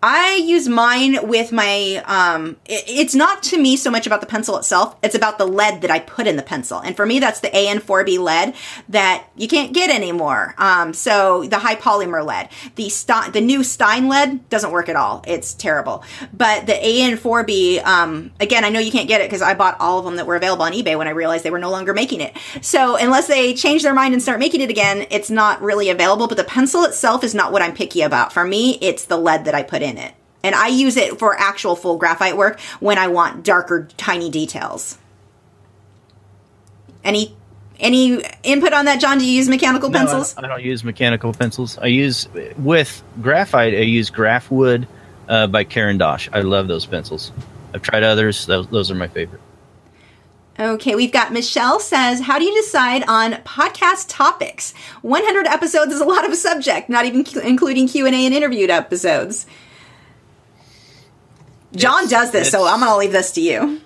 [0.03, 4.27] I use mine with my, um, it, it's not to me so much about the
[4.27, 4.95] pencil itself.
[5.01, 6.79] It's about the lead that I put in the pencil.
[6.79, 8.53] And for me, that's the AN4B lead
[8.89, 10.53] that you can't get anymore.
[10.59, 14.95] Um, so the high polymer lead, the Stein, the new Stein lead doesn't work at
[14.95, 15.23] all.
[15.25, 16.03] It's terrible.
[16.31, 19.97] But the AN4B, um, again, I know you can't get it because I bought all
[19.97, 22.21] of them that were available on eBay when I realized they were no longer making
[22.21, 22.37] it.
[22.61, 26.27] So unless they change their mind and start making it again, it's not really available.
[26.27, 28.33] But the pencil itself is not what I'm picky about.
[28.33, 30.13] For me, it's the lead that I put in it.
[30.43, 34.97] And I use it for actual full graphite work when I want darker, tiny details.
[37.03, 37.35] Any
[37.79, 39.17] any input on that, John?
[39.17, 40.33] Do you use mechanical No, I pencils?
[40.33, 41.77] don't- I, don't use mechanical pencils.
[41.77, 42.27] I use
[42.57, 43.73] with graphite.
[43.73, 44.87] I use Graphwood
[45.27, 46.29] uh, by Caran d'Ache.
[46.31, 47.31] I love those pencils.
[47.73, 48.45] I've tried others.
[48.45, 49.41] Those, those are my favorite.
[50.57, 54.73] Okay, we've got Michelle says, "How do you decide on podcast topics?
[55.01, 58.33] 100 episodes is a lot of subject, not even cu- including Q and A and
[58.33, 59.45] interviewed episodes."
[61.75, 63.81] John It's- does this, so I'm going to leave this to you.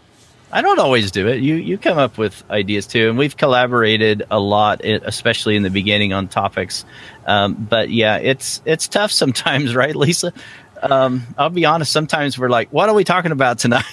[0.52, 1.42] I don't always do it.
[1.42, 5.70] You you come up with ideas too, and we've collaborated a lot, especially in the
[5.70, 6.86] beginning on topics.
[7.28, 10.34] Um, but yeah, it's it's tough sometimes, right, Lisa?
[10.82, 11.92] Um, I'll be honest.
[11.92, 13.84] Sometimes we're like, "What are we talking about tonight?"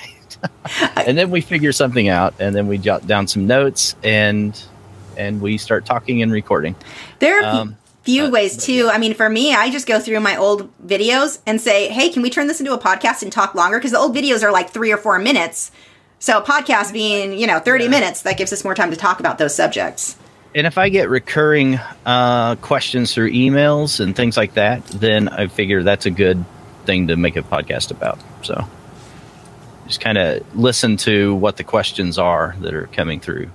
[0.97, 4.59] and then we figure something out, and then we jot down some notes, and
[5.19, 6.75] and we start talking and recording.
[7.19, 7.77] There Um,
[8.07, 8.89] few but- ways too.
[8.91, 12.23] I mean, for me, I just go through my old videos and say, "Hey, can
[12.23, 14.71] we turn this into a podcast and talk longer?" Because the old videos are like
[14.71, 15.71] three or four minutes.
[16.19, 17.91] So a podcast being, you know, 30 Yeah.
[17.91, 20.17] minutes, that gives us more time to talk about those subjects.
[20.55, 25.49] And if I get recurring uh, questions through emails and things like that, then I
[25.49, 26.43] figure that's a good
[26.87, 28.19] thing to make a podcast about.
[28.43, 28.67] So
[29.87, 33.51] just kind of listen to what the questions are that are coming through.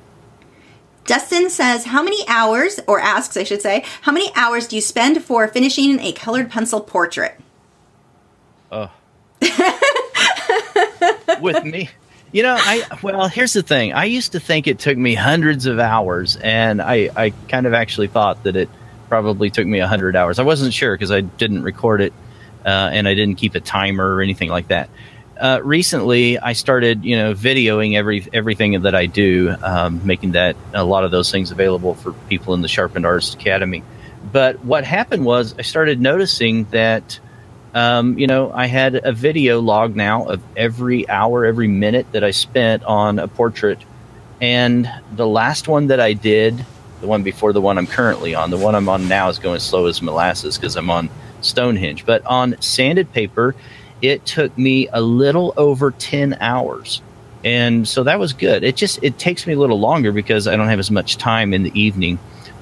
[1.11, 4.81] Dustin says, How many hours, or asks, I should say, how many hours do you
[4.81, 7.37] spend for finishing a colored pencil portrait?
[8.71, 8.89] Oh.
[11.41, 11.89] With me.
[12.31, 13.91] You know, I well, here's the thing.
[13.91, 17.73] I used to think it took me hundreds of hours, and I, I kind of
[17.73, 18.69] actually thought that it
[19.09, 20.39] probably took me a hundred hours.
[20.39, 22.13] I wasn't sure because I didn't record it,
[22.65, 24.89] uh, and I didn't keep a timer or anything like that.
[25.41, 30.55] Uh, recently, I started, you know, videoing every everything that I do, um, making that
[30.71, 33.83] a lot of those things available for people in the Sharpened Artist Academy.
[34.31, 37.19] But what happened was I started noticing that
[37.73, 42.23] um, you know, I had a video log now of every hour, every minute that
[42.23, 43.79] I spent on a portrait.
[44.41, 46.65] And the last one that I did,
[46.99, 49.59] the one before the one I'm currently on, the one I'm on now is going
[49.59, 51.09] slow as molasses because I'm on
[51.41, 52.05] Stonehenge.
[52.05, 53.55] But on sanded paper,
[54.01, 57.01] it took me a little over 10 hours.
[57.43, 58.63] And so that was good.
[58.63, 61.53] It just it takes me a little longer because I don't have as much time
[61.53, 62.19] in the evening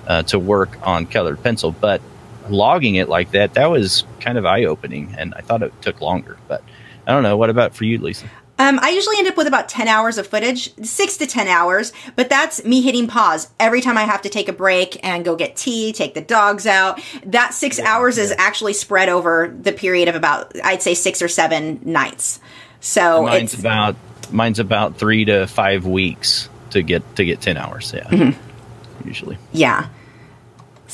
[0.08, 1.72] uh, to work on colored pencil.
[1.72, 2.02] But
[2.50, 6.00] logging it like that, that was kind of eye opening, and I thought it took
[6.00, 6.38] longer.
[6.48, 6.64] But
[7.06, 7.36] I don't know.
[7.36, 8.28] What about for you, Lisa?
[8.60, 11.94] Um, I usually end up with about 10 hours of footage, six to 10 hours,
[12.18, 15.36] but that's me hitting pause every time I have to take a break and go
[15.38, 17.02] get tea, take the dogs out.
[17.26, 21.30] That six hours is actually spread over the period of about, I'd say six or
[21.30, 22.42] seven nights.
[22.82, 23.96] So mine's it's, about
[24.32, 27.94] mine's about three to five weeks to get to get ten hours.
[27.96, 29.08] Yeah, Mm-hmm.
[29.08, 29.38] usually.
[29.54, 29.88] yeah.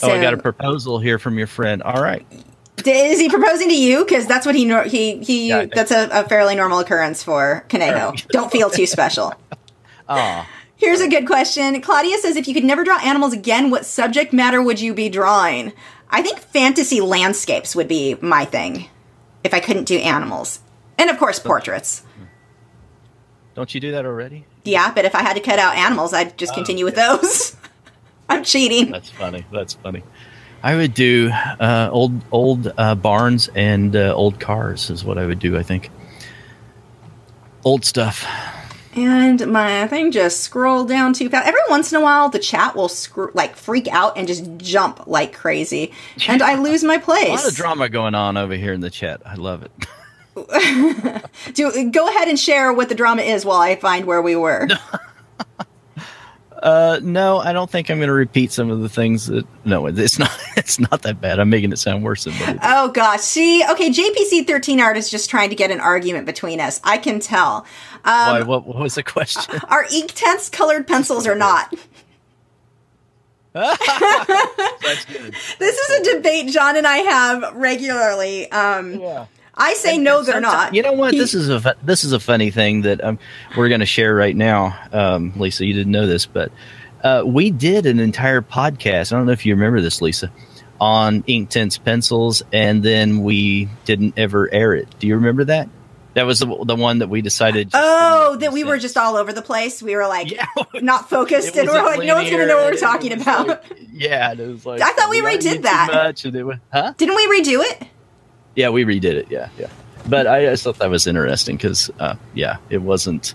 [0.03, 1.81] oh, I got a proposal here from your friend.
[1.83, 2.25] All right.
[2.85, 4.03] Is he proposing to you?
[4.03, 5.49] Because that's what he nor- he he.
[5.49, 5.65] Yeah.
[5.65, 8.13] That's a, a fairly normal occurrence for Conejo.
[8.29, 9.33] Don't feel too special.
[10.07, 11.81] Ah, Here's a good question.
[11.81, 15.09] Claudia says, if you could never draw animals again, what subject matter would you be
[15.09, 15.73] drawing?
[16.11, 18.87] I think fantasy landscapes would be my thing
[19.43, 20.59] if I couldn't do animals,
[20.99, 22.03] and of course portraits.
[23.55, 24.45] don't you do that already?
[24.63, 27.55] Yeah, but if I had to cut out animals, I'd just continue with those.
[28.29, 28.91] I'm cheating.
[28.91, 29.43] That's funny.
[29.51, 30.03] That's funny.
[30.65, 35.27] I would do uh, old old uh, barns and uh, old cars is what I
[35.27, 35.59] would do.
[35.59, 35.91] I think
[37.63, 38.25] old stuff.
[38.95, 41.47] And my thing just scrolled down too fast.
[41.47, 45.05] Every once in a while, the chat will screw, like freak out and just jump
[45.05, 45.93] like crazy,
[46.27, 47.27] and I lose my place.
[47.43, 49.21] A lot of drama going on over here in the chat.
[49.23, 49.71] I love it.
[51.53, 54.67] Do go ahead and share what the drama is while I find where we were.
[56.61, 59.45] Uh, no, I don't think I'm going to repeat some of the things that.
[59.65, 60.31] No, it's not.
[60.57, 61.39] It's not that bad.
[61.39, 62.59] I'm making it sound worse than it.
[62.63, 66.59] Oh gosh, see, okay, JPC thirteen art is just trying to get an argument between
[66.59, 66.79] us.
[66.83, 67.65] I can tell.
[68.03, 68.39] Why?
[68.41, 69.59] Um, What, what was the question?
[69.67, 71.73] are Inktense colored pencils or not?
[73.55, 75.33] That's good.
[75.59, 78.51] This is a debate John and I have regularly.
[78.51, 79.25] Um, Yeah.
[79.57, 80.73] I say And- no, and they're not.
[80.73, 81.13] You know what?
[81.13, 83.19] He- This is a fu- this is a funny thing that um,
[83.55, 84.77] we're going to share right now.
[84.91, 86.51] Um, Lisa, you didn't know this, but
[87.03, 89.13] uh, we did an entire podcast.
[89.13, 90.31] I don't know if you remember this, Lisa,
[90.81, 94.87] on Inktense pencils, and then we didn't ever air it.
[94.99, 95.69] Do you remember that?
[96.15, 97.71] That was the, the one that we decided.
[97.73, 99.83] Oh, that we make were just all over the place.
[99.83, 100.45] We were like Yeah.
[100.75, 103.47] not focused, and we're like, no one's gonna know what we're talking about.
[103.47, 105.89] like- yeah, it was like I thought we redid that.
[105.91, 106.93] Much, was, huh?
[106.97, 107.87] Didn't we redo it?
[108.55, 109.27] Yeah, we redid it.
[109.29, 109.67] Yeah, yeah.
[110.07, 113.33] But I just thought that was interesting because, uh, yeah, it wasn't.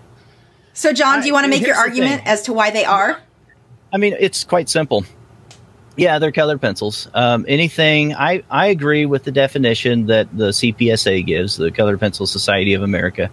[0.73, 2.29] So, John, do you want to make your argument thing.
[2.29, 3.21] as to why they are?
[3.93, 5.05] I mean, it's quite simple.
[5.97, 7.09] Yeah, they're colored pencils.
[7.13, 12.27] Um, anything, I, I agree with the definition that the CPSA gives, the Colored Pencil
[12.27, 13.31] Society of America,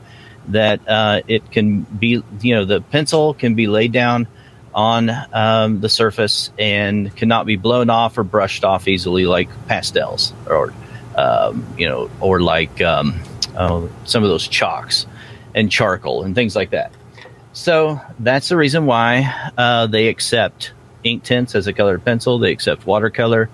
[0.50, 4.28] that uh, it can be, you know, the pencil can be laid down
[4.74, 10.34] on um, the surface and cannot be blown off or brushed off easily like pastels
[10.48, 10.74] or,
[11.18, 13.20] um, you know, or like um,
[13.58, 15.06] oh, some of those chalks
[15.56, 16.94] and charcoal and things like that.
[17.54, 22.38] So that's the reason why uh, they accept Inktense as a colored pencil.
[22.38, 23.50] They accept watercolor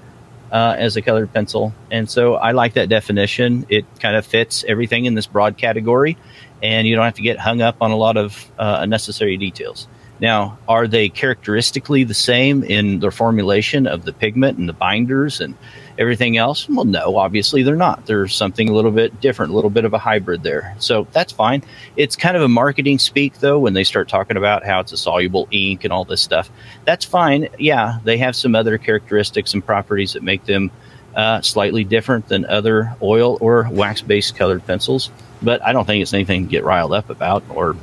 [0.51, 1.73] uh, as a colored pencil.
[1.89, 3.65] And so I like that definition.
[3.69, 6.17] It kind of fits everything in this broad category,
[6.61, 9.87] and you don't have to get hung up on a lot of uh, unnecessary details.
[10.19, 15.41] Now, are they characteristically the same in their formulation of the pigment and the binders
[15.41, 15.55] and
[15.97, 16.67] everything else?
[16.67, 18.05] Well, no, obviously they're not.
[18.05, 20.75] There's something a little bit different, a little bit of a hybrid there.
[20.79, 21.63] So that's fine.
[21.95, 24.97] It's kind of a marketing speak, though, when they start talking about how it's a
[24.97, 26.49] soluble ink and all this stuff.
[26.85, 27.49] That's fine.
[27.59, 30.71] Yeah, they have some other characteristics and properties that make them
[31.15, 35.11] uh, slightly different than other oil or wax based colored pencils.
[35.41, 37.75] But I don't think it's anything to get riled up about or.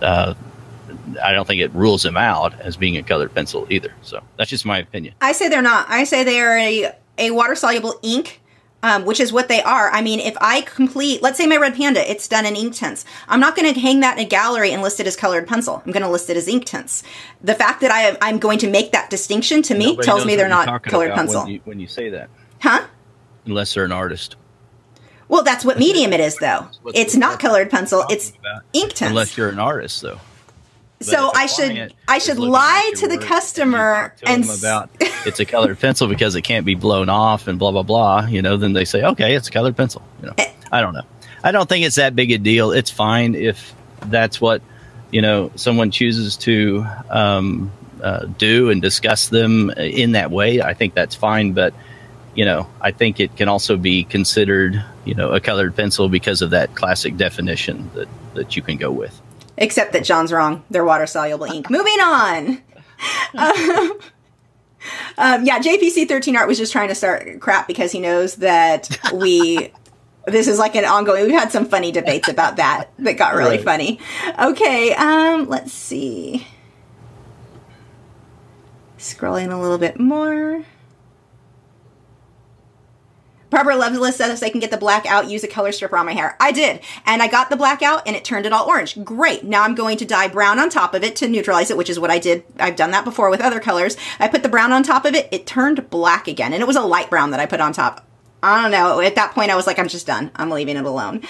[0.00, 0.34] Uh,
[1.22, 3.94] I don't think it rules them out as being a colored pencil either.
[4.02, 5.14] So that's just my opinion.
[5.20, 5.86] I say they're not.
[5.88, 8.40] I say they are a, a water soluble ink.
[8.84, 9.90] Um, which is what they are.
[9.92, 13.04] I mean, if I complete, let's say my red panda, it's done in Inktense.
[13.28, 15.80] I'm not going to hang that in a gallery and list it as colored pencil.
[15.86, 17.04] I'm going to list it as Inktense.
[17.40, 20.26] The fact that I am, I'm going to make that distinction to me Nobody tells
[20.26, 21.42] me they're not colored pencil.
[21.42, 22.28] when you, when you say that,
[22.60, 22.84] huh?
[23.46, 24.34] unless they're an artist.
[25.28, 26.66] Well, that's what medium it is, though.
[26.92, 28.04] It's not colored pencil.
[28.10, 28.32] It's
[28.74, 29.10] Inktense.
[29.10, 30.18] Unless you're an artist, though.
[31.02, 34.90] So I should client I should lie to the customer and, and them about
[35.26, 38.26] it's a colored pencil because it can't be blown off and blah blah blah.
[38.26, 40.02] You know, then they say, okay, it's a colored pencil.
[40.20, 40.52] You know, Eh.
[40.70, 41.04] I don't know.
[41.44, 42.72] I don't think it's that big a deal.
[42.72, 43.74] It's fine if
[44.06, 44.62] that's what
[45.10, 47.72] you know someone chooses to um,
[48.02, 50.60] uh, do and discuss them in that way.
[50.62, 51.74] I think that's fine, but
[52.34, 56.40] you know, I think it can also be considered, you know, a colored pencil because
[56.40, 59.20] of that classic definition that that you can go with.
[59.62, 60.64] Except that John's wrong.
[60.70, 61.70] They're water soluble ink.
[61.70, 62.62] Moving on.
[63.38, 63.92] Um,
[65.18, 68.88] um, yeah, JPC 13 Art was just trying to start crap because he knows that
[69.14, 69.70] we.
[70.24, 71.24] This is like an ongoing.
[71.24, 73.64] We've had some funny debates about that that got really Right.
[73.64, 73.98] funny.
[74.38, 76.46] Okay, um, let's see.
[78.98, 80.62] Scrolling a little bit more.
[83.52, 86.14] Barbara Loveless says I can get the black out, use a color stripper on my
[86.14, 86.36] hair.
[86.40, 86.80] I did.
[87.04, 89.04] And I got the black out and it turned it all orange.
[89.04, 89.44] Great.
[89.44, 92.00] Now I'm going to dye brown on top of it to neutralize it, which is
[92.00, 92.44] what I did.
[92.58, 93.98] I've done that before with other colors.
[94.18, 95.28] I put the brown on top of it.
[95.30, 96.54] It turned black again.
[96.54, 98.08] And it was a light brown that I put on top.
[98.42, 99.00] I don't know.
[99.00, 100.30] At that point, I was like, I'm just done.
[100.34, 101.22] I'm leaving it alone.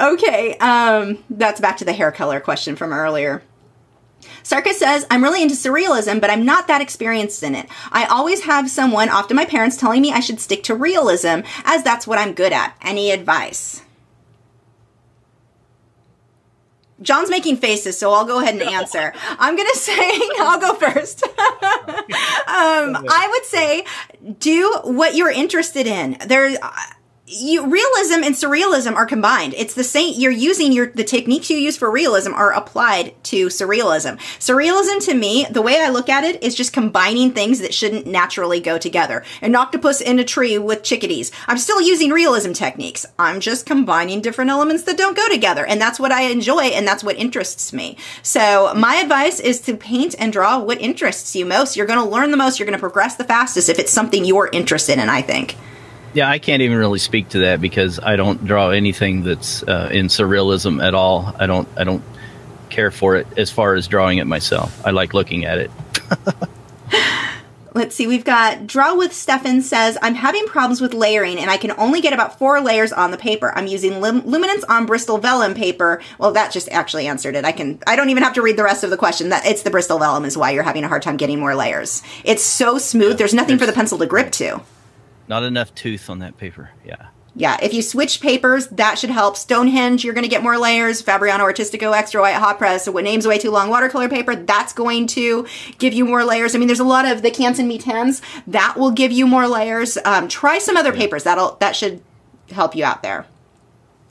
[0.00, 0.56] Okay.
[0.56, 3.42] Um, that's back to the hair color question from earlier.
[4.48, 7.66] Sarka says, I'm really into surrealism, but I'm not that experienced in it.
[7.92, 11.84] I always have someone, often my parents, telling me I should stick to realism, as
[11.84, 12.74] that's what I'm good at.
[12.80, 13.82] Any advice?
[17.02, 19.12] John's making faces, so I'll go ahead and answer.
[19.38, 21.24] I'm going to say, I'll go first.
[21.26, 21.36] um,
[22.48, 23.84] I would say
[24.38, 26.16] do what you're interested in.
[26.26, 26.56] There,
[27.28, 29.54] you, realism and surrealism are combined.
[29.56, 30.14] It's the same.
[30.16, 34.18] You're using your the techniques you use for realism are applied to surrealism.
[34.38, 38.06] Surrealism, to me, the way I look at it is just combining things that shouldn't
[38.06, 39.24] naturally go together.
[39.42, 41.30] An octopus in a tree with chickadees.
[41.46, 43.04] I'm still using realism techniques.
[43.18, 46.86] I'm just combining different elements that don't go together, and that's what I enjoy, and
[46.86, 47.96] that's what interests me.
[48.22, 51.76] So my advice is to paint and draw what interests you most.
[51.76, 52.58] You're going to learn the most.
[52.58, 55.08] You're going to progress the fastest if it's something you're interested in.
[55.08, 55.56] I think.
[56.14, 59.90] Yeah, I can't even really speak to that because I don't draw anything that's uh,
[59.92, 61.34] in surrealism at all.
[61.38, 61.68] I don't.
[61.76, 62.02] I don't
[62.70, 64.86] care for it as far as drawing it myself.
[64.86, 65.70] I like looking at it.
[67.74, 71.58] Let's see, we've got Draw with Stefan says, I'm having problems with layering and I
[71.58, 73.52] can only get about four layers on the paper.
[73.54, 76.02] I'm using lum- luminance on Bristol vellum paper.
[76.18, 77.44] Well, that just actually answered it.
[77.44, 79.28] I can, I don't even have to read the rest of the question.
[79.28, 82.02] That It's the Bristol vellum is why you're having a hard time getting more layers.
[82.24, 84.60] It's so smooth, there's nothing for the pencil to grip to.
[85.28, 86.70] Not enough tooth on that paper.
[86.84, 87.08] Yeah.
[87.34, 89.36] yeah, if you switch papers, that should help.
[89.36, 91.02] Stonehenge, you're going to get more layers.
[91.02, 94.72] Fabriano Artistico Extra White Hot Press, so what name's way too long watercolor paper, that's
[94.72, 95.46] going to
[95.78, 96.54] give you more layers.
[96.54, 99.98] I mean, there's a lot of the Canson Mi-Teintes that will give you more layers.
[100.04, 101.24] Um, try some other papers.
[101.24, 102.02] That'll that should
[102.50, 103.26] help you out there.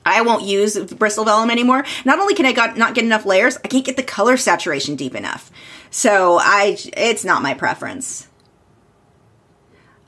[0.05, 1.83] I won't use Bristol Vellum anymore.
[2.05, 4.95] Not only can I got, not get enough layers, I can't get the color saturation
[4.95, 5.51] deep enough.
[5.89, 8.29] So I, it's not my preference.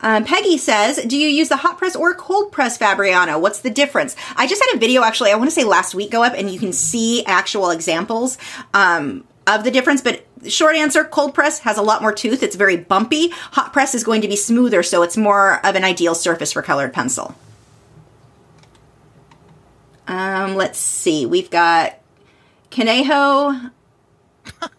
[0.01, 3.39] Um, Peggy says, do you use the hot press or cold press Fabriano?
[3.39, 4.15] What's the difference?
[4.35, 6.49] I just had a video actually, I want to say last week go up and
[6.49, 8.37] you can see actual examples
[8.73, 10.01] um, of the difference.
[10.01, 12.43] But short answer, cold press has a lot more tooth.
[12.43, 13.29] It's very bumpy.
[13.29, 16.61] Hot press is going to be smoother, so it's more of an ideal surface for
[16.61, 17.35] colored pencil.
[20.07, 21.25] Um, let's see.
[21.25, 21.99] We've got
[22.71, 23.71] Conejo.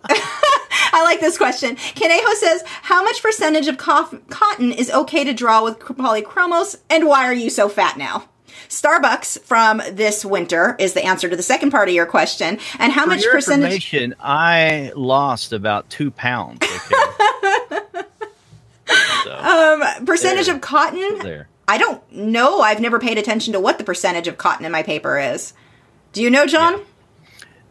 [0.92, 1.76] I like this question.
[1.96, 7.24] Conejo says, "How much percentage of cotton is okay to draw with polychromos, and why
[7.26, 8.24] are you so fat now?"
[8.68, 12.58] Starbucks from this winter is the answer to the second part of your question.
[12.78, 13.64] And how For much percentage?
[13.84, 16.60] information, I lost about two pounds.
[16.62, 18.02] Okay?
[19.24, 20.54] so, Um, percentage There.
[20.56, 21.18] of cotton?
[21.20, 21.48] there.
[21.68, 22.60] I don't know.
[22.60, 25.52] I've never paid attention to what the percentage of cotton in my paper is.
[26.12, 26.74] Do you know, John?
[26.78, 26.84] Yeah.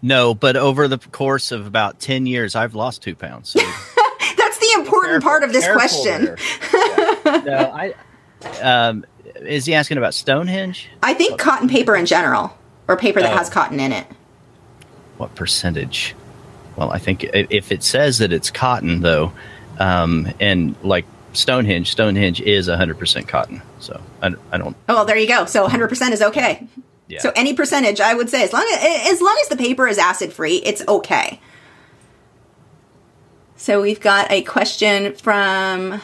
[0.02, 3.50] No, but over the course of about ten years, I've lost two pounds.
[3.50, 3.60] So
[4.38, 6.36] That's the important part of this question.
[7.26, 7.42] Yeah.
[7.46, 7.94] No, I.
[8.62, 10.88] Um, is he asking about Stonehenge?
[11.04, 13.38] I think cotton paper in general, or paper that Oh.
[13.38, 14.08] has cotton in it.
[15.18, 16.16] What percentage?
[16.78, 19.34] Well, I think if it says that it's cotton, though,
[19.80, 23.62] um, and like Stonehenge, Stonehenge is hundred percent cotton.
[23.80, 24.76] So I, I don't.
[24.88, 25.46] Oh, well, there you go.
[25.46, 26.68] So 100% is okay.
[27.10, 27.20] Yeah.
[27.22, 29.98] So any percentage, I would say, as long as, as long as the paper is
[29.98, 31.42] acid free, it's okay.
[33.56, 36.02] So we've got a question from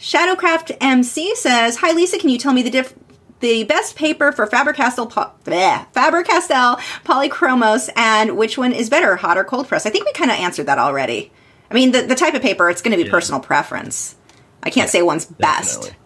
[0.00, 2.94] Shadowcraft MC says, "Hi Lisa, can you tell me the diff-
[3.40, 9.44] the best paper for Faber-Castell po- Faber-Castell Polychromos and which one is better, hot or
[9.44, 11.32] cold press?" I think we kind of answered that already.
[11.70, 13.10] I mean, the, the type of paper, it's going to be Yeah.
[13.10, 14.14] personal preference.
[14.62, 15.98] I can't say one's best Definitely.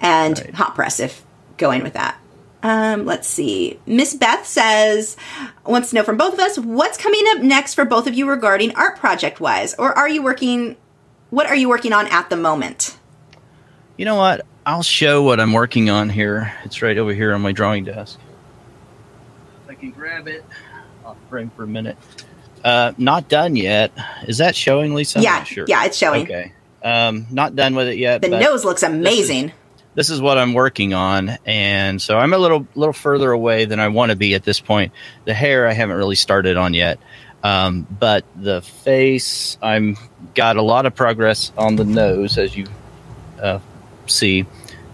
[0.00, 0.54] and Right.
[0.54, 1.22] hot press if
[1.58, 2.16] going with that.
[2.62, 3.78] Um, let's see.
[3.86, 5.16] Miss Beth says
[5.64, 8.28] wants to know from both of us what's coming up next for both of you
[8.28, 10.76] regarding art project wise, or are you working?
[11.30, 12.96] What are you working on at the moment?
[13.96, 14.46] You know what?
[14.64, 16.52] I'll show what I'm working on here.
[16.64, 18.18] It's right over here on my drawing desk.
[19.64, 20.44] If I can grab it
[21.04, 21.96] off frame for a minute.
[22.64, 23.92] Uh, not done yet.
[24.26, 25.20] Is that showing, Lisa?
[25.20, 25.66] Yeah, sure.
[25.68, 26.22] yeah, it's showing.
[26.24, 26.52] Okay.
[26.82, 28.22] Um, not done with it yet.
[28.22, 29.52] The nose looks amazing.
[29.96, 33.80] This is what I'm working on, and so I'm a little little further away than
[33.80, 34.92] I want to be at this point.
[35.24, 37.00] The hair I haven't really started on yet,
[37.42, 39.96] um, but the face I'm
[40.34, 42.66] got a lot of progress on the nose, as you
[43.40, 43.58] uh,
[44.06, 44.44] see,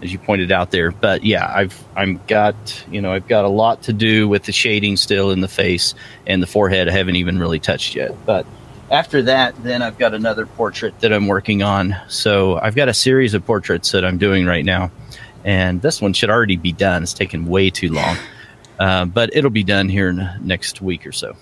[0.01, 0.91] as you pointed out there.
[0.91, 2.55] But yeah, I've I'm got
[2.89, 5.95] you know I've got a lot to do with the shading still in the face
[6.25, 6.87] and the forehead.
[6.87, 8.47] I haven't even really touched yet, but.
[8.91, 11.95] After that, then I've got another portrait that I'm working on.
[12.07, 14.91] So I've got a series of portraits that I'm doing right now
[15.43, 17.03] and this one should already be done.
[17.03, 18.17] It's taken way too long,
[18.79, 21.35] uh, but it'll be done here in next week or so.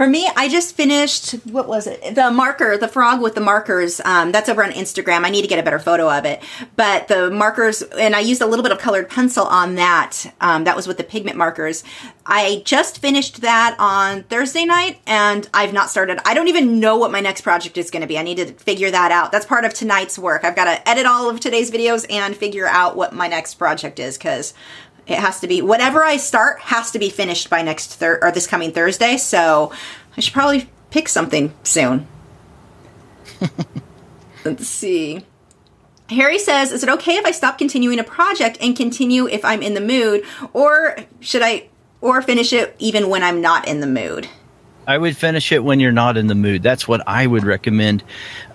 [0.00, 2.14] For me, I just finished what was it?
[2.14, 4.00] The marker, the frog with the markers.
[4.02, 5.26] Um, that's over on Instagram.
[5.26, 6.42] I need to get a better photo of it.
[6.74, 10.34] But the markers, and I used a little bit of colored pencil on that.
[10.40, 11.84] Um, that was with the pigment markers.
[12.24, 16.18] I just finished that on Thursday night, and I've not started.
[16.26, 18.16] I don't even know what my next project is going to be.
[18.16, 19.32] I need to figure that out.
[19.32, 20.44] That's part of tonight's work.
[20.44, 23.98] I've got to edit all of today's videos and figure out what my next project
[23.98, 24.54] is because
[25.10, 28.30] it has to be whatever I start has to be finished by next thir- or
[28.30, 29.16] this coming Thursday.
[29.16, 29.72] So
[30.16, 32.06] I should probably pick something soon.
[34.44, 35.24] Let's see.
[36.08, 39.62] Harry says, "Is it okay if I stop continuing a project and continue if I'm
[39.62, 41.68] in the mood, or should I,
[42.00, 44.28] or finish it even when I'm not in the mood?"
[44.86, 46.62] I would finish it when you're not in the mood.
[46.62, 48.02] That's what I would recommend.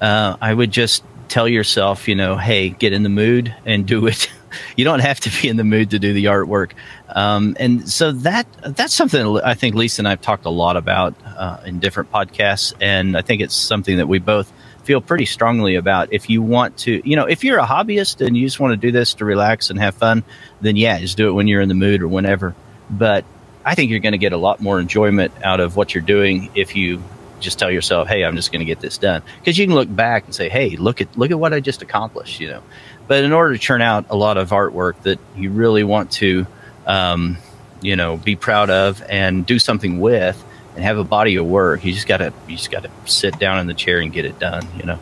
[0.01, 4.07] Uh, I would just tell yourself, you know, hey, get in the mood and do
[4.07, 4.29] it.
[4.75, 6.71] you don't have to be in the mood to do the artwork.
[7.09, 11.15] Um, and so that that's something I think Lisa and I've talked a lot about
[11.25, 14.51] uh, in different podcasts, and I think it's something that we both
[14.85, 16.13] feel pretty strongly about.
[16.13, 18.77] If you want to, you know, if you're a hobbyist and you just want to
[18.77, 20.23] do this to relax and have fun,
[20.61, 22.55] then yeah, just do it when you're in the mood or whenever.
[22.89, 23.25] But
[23.65, 26.51] I think you're going to get a lot more enjoyment out of what you're doing
[26.55, 27.03] if you
[27.39, 29.93] just tell yourself, "Hey, I'm just going to get this done." Because you can look
[29.93, 32.61] back and say, "Hey, look at look at what I just accomplished," you know.
[33.07, 36.47] But in order to churn out a lot of artwork that you really want to,
[36.87, 37.37] um,
[37.81, 40.43] you know, be proud of and do something with,
[40.75, 43.39] and have a body of work, you just got to you just got to sit
[43.39, 44.99] down in the chair and get it done, you know.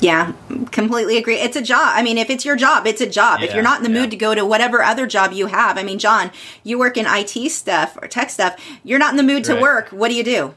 [0.00, 0.32] Yeah,
[0.70, 1.36] completely agree.
[1.36, 1.92] It's a job.
[1.94, 3.42] I mean, if it's your job, it's a job.
[3.42, 4.02] if you're not in the yeah.
[4.02, 6.30] mood to go to whatever other job you have, I mean, John,
[6.64, 9.90] you work in IT stuff or tech stuff, you're not in the mood to work.
[9.90, 10.54] What do you do?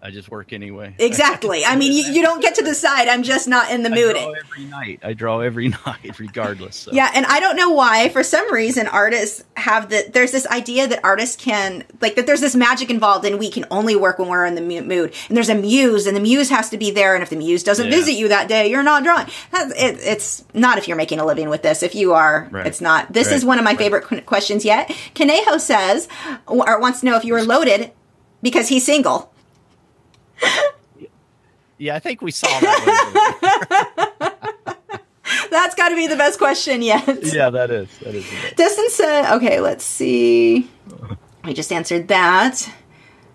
[0.00, 0.94] I just work anyway.
[1.00, 1.64] Exactly.
[1.64, 4.14] I mean, you, you don't get to decide, I'm just not in the I mood.
[4.14, 5.00] draw every night.
[5.02, 6.76] I draw every night, regardless.
[6.76, 6.92] So.
[6.92, 8.08] Yeah, and I don't know why.
[8.10, 10.12] For some reason, artists have that.
[10.12, 12.26] There's this idea that artists can like that.
[12.26, 15.14] There's this magic involved, and we can only work when we're in the mood.
[15.28, 17.14] And there's a muse, and the muse has to be there.
[17.14, 17.90] And if the muse doesn't Yeah.
[17.90, 19.26] visit you that day, you're not drawing.
[19.50, 21.82] That's, it, it's not if you're making a living with this.
[21.82, 22.68] If you are, Right.
[22.68, 23.12] it's not.
[23.12, 23.78] This is one of my Right.
[23.78, 24.94] favorite qu- questions yet.
[25.16, 26.06] Conejo says,
[26.46, 27.90] or wants to know if you are loaded
[28.42, 29.32] because he's single.
[31.78, 34.34] Yeah, I think we saw that.
[35.50, 37.06] That's got to be the best question yet.
[37.32, 37.88] yeah, that is.
[37.98, 38.26] That is.
[38.56, 40.68] Dustin said, okay, let's see.
[41.44, 42.68] We just answered that.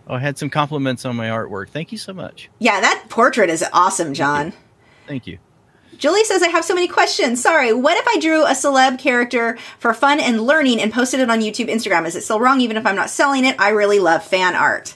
[0.07, 1.69] Oh, I had some compliments on my artwork.
[1.69, 2.49] Thank you so much.
[2.59, 4.53] Yeah, that portrait is awesome, John.
[5.07, 5.39] Thank you.
[5.97, 7.41] Julie says, I have so many questions.
[7.41, 7.71] Sorry.
[7.71, 11.39] What if I drew a celeb character for fun and learning and posted it on
[11.39, 12.05] YouTube, Instagram?
[12.05, 13.55] Is it still wrong even if I'm not selling it?
[13.59, 14.95] I really love fan art.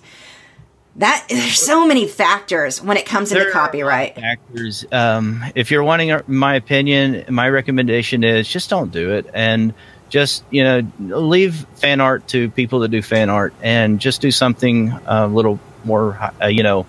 [0.97, 4.15] That there's so many factors when it comes into There are a lot of copyright.
[4.15, 4.85] Factors.
[4.91, 9.75] Um, if you're wanting my opinion, my recommendation is just don't do it, and
[10.09, 14.31] just you know leave fan art to people that do fan art, and just do
[14.31, 16.17] something a little more.
[16.41, 16.87] Uh, you know,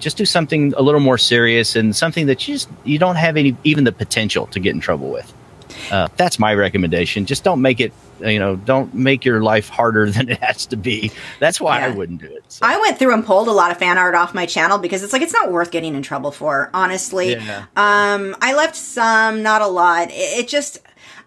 [0.00, 3.36] just do something a little more serious and something that you just you don't have
[3.36, 5.32] any even the potential to get in trouble with.
[5.90, 7.26] Uh, that's my recommendation.
[7.26, 7.92] Just don't make it.
[8.20, 11.10] You know, don't make your life harder than it has to be.
[11.40, 12.44] That's why I wouldn't do it.
[12.48, 12.64] So.
[12.64, 15.12] I went through and pulled a lot of fan art off my channel because it's
[15.12, 17.32] like it's not worth getting in trouble for, honestly.
[17.32, 17.64] Yeah.
[17.76, 20.10] Um, I left some, not a lot.
[20.10, 20.78] It, it just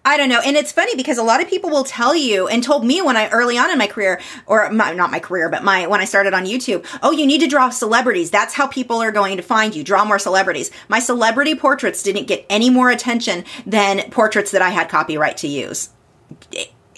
[0.08, 0.40] I don't know.
[0.40, 3.18] And it's funny because a lot of people will tell you and told me when
[3.18, 6.06] I early on in my career or my, not my career, but my when I
[6.06, 8.30] started on YouTube, "Oh, you need to draw celebrities.
[8.30, 9.84] That's how people are going to find you.
[9.84, 14.70] Draw more celebrities." My celebrity portraits didn't get any more attention than portraits that I
[14.70, 15.90] had copyright to use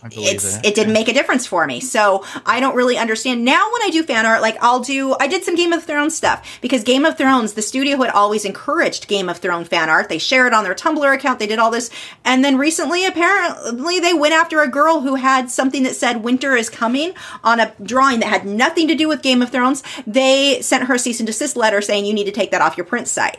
[0.03, 1.79] it's it didn't make a difference for me.
[1.79, 4.41] So I don't really understand now when I do fan art.
[4.41, 7.61] Like I'll do, I did some Game of Thrones stuff because Game of Thrones, the
[7.61, 10.09] studio had always encouraged Game of Thrones fan art.
[10.09, 11.39] They share it on their Tumblr account.
[11.39, 11.89] They did all this,
[12.23, 16.55] and then recently, apparently, they went after a girl who had something that said "Winter
[16.55, 19.83] is coming" on a drawing that had nothing to do with Game of Thrones.
[20.05, 22.77] They sent her a cease and desist letter saying you need to take that off
[22.77, 23.37] your print site.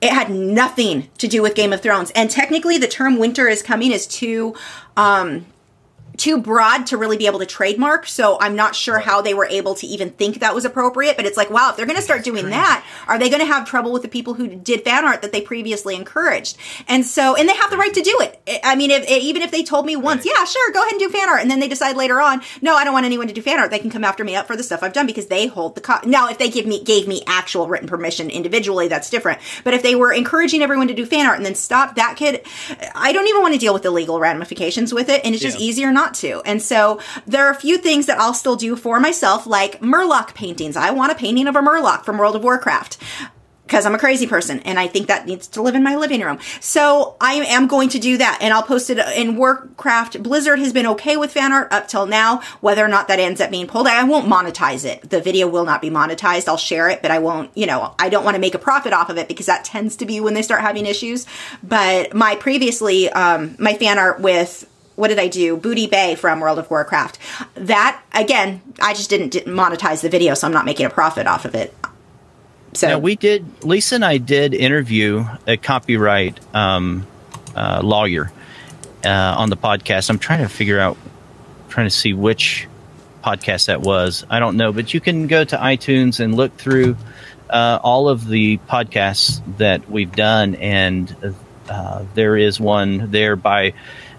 [0.00, 3.62] It had nothing to do with Game of Thrones, and technically, the term "Winter is
[3.62, 4.54] coming" is too.
[4.96, 5.46] Um,
[6.20, 8.06] too broad to really be able to trademark.
[8.06, 11.16] So I'm not sure how they were able to even think that was appropriate.
[11.16, 13.46] But it's like, wow, if they're going to start doing that, are they going to
[13.46, 16.56] have trouble with the people who did fan art that they previously encouraged?
[16.88, 18.60] And so, and they have the right to do it.
[18.64, 21.08] I- mean, if, even if they told me once, yeah, sure, go ahead and do
[21.10, 23.42] fan art, and then they decide later on, no, I don't want anyone to do
[23.42, 25.46] fan art, they can come after me up for the stuff I've done because they
[25.46, 26.28] hold the co- now.
[26.28, 29.38] If they give me gave me actual written permission individually, that's different.
[29.64, 32.40] But if they were encouraging everyone to do fan art and then stop, that could,
[32.94, 35.58] I don't even want to deal with the legal ramifications with it, and it's just
[35.60, 35.66] Yeah.
[35.66, 36.42] easier not to.
[36.44, 40.34] And so there are a few things that I'll still do for myself, like Murloc
[40.34, 40.76] paintings.
[40.76, 42.98] I want a painting of a Murloc from World of Warcraft
[43.70, 46.22] because I'm a crazy person and I think that needs to live in my living
[46.22, 46.40] room.
[46.58, 50.24] So I am going to do that and I'll post it in Warcraft.
[50.24, 52.42] Blizzard has been okay with fan art up till now.
[52.60, 55.08] Whether or not that ends up being pulled, I won't monetize it.
[55.08, 56.48] The video will not be monetized.
[56.48, 58.92] I'll share it, but I won't, you know, I don't want to make a profit
[58.92, 61.26] off of it because that tends to be when they start having issues.
[61.62, 64.68] But my previously, um, my fan art with
[65.00, 65.56] what did I do?
[65.56, 67.18] Booty Bay from World of Warcraft.
[67.54, 71.46] That again, I just didn't, monetize the video, so I'm not making a profit off
[71.46, 71.74] of it.
[72.74, 73.64] So Now we did.
[73.64, 77.06] Lisa and I did interview a copyright um,
[77.56, 78.30] uh, lawyer
[79.04, 80.10] uh, on the podcast.
[80.10, 80.98] I'm trying to figure out,
[81.70, 82.68] trying to see which
[83.24, 84.24] podcast that was.
[84.28, 86.96] I don't know, but you can go to iTunes and look through
[87.48, 91.34] uh, all of the podcasts that we've done, and
[91.70, 93.72] uh, there is one there by.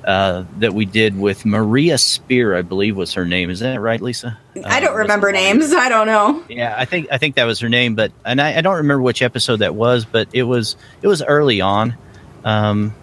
[0.03, 3.51] Uh, that we did with Maria Spear, I believe was her name.
[3.51, 4.35] Is that right, Lisa?
[4.55, 5.71] I Uh, don't was remember names.
[5.73, 6.43] I don't know.
[6.49, 9.03] Yeah, I think I think that was her name, but and I, I don't remember
[9.03, 11.95] which episode that was, but it was it was early on,
[12.43, 12.95] um,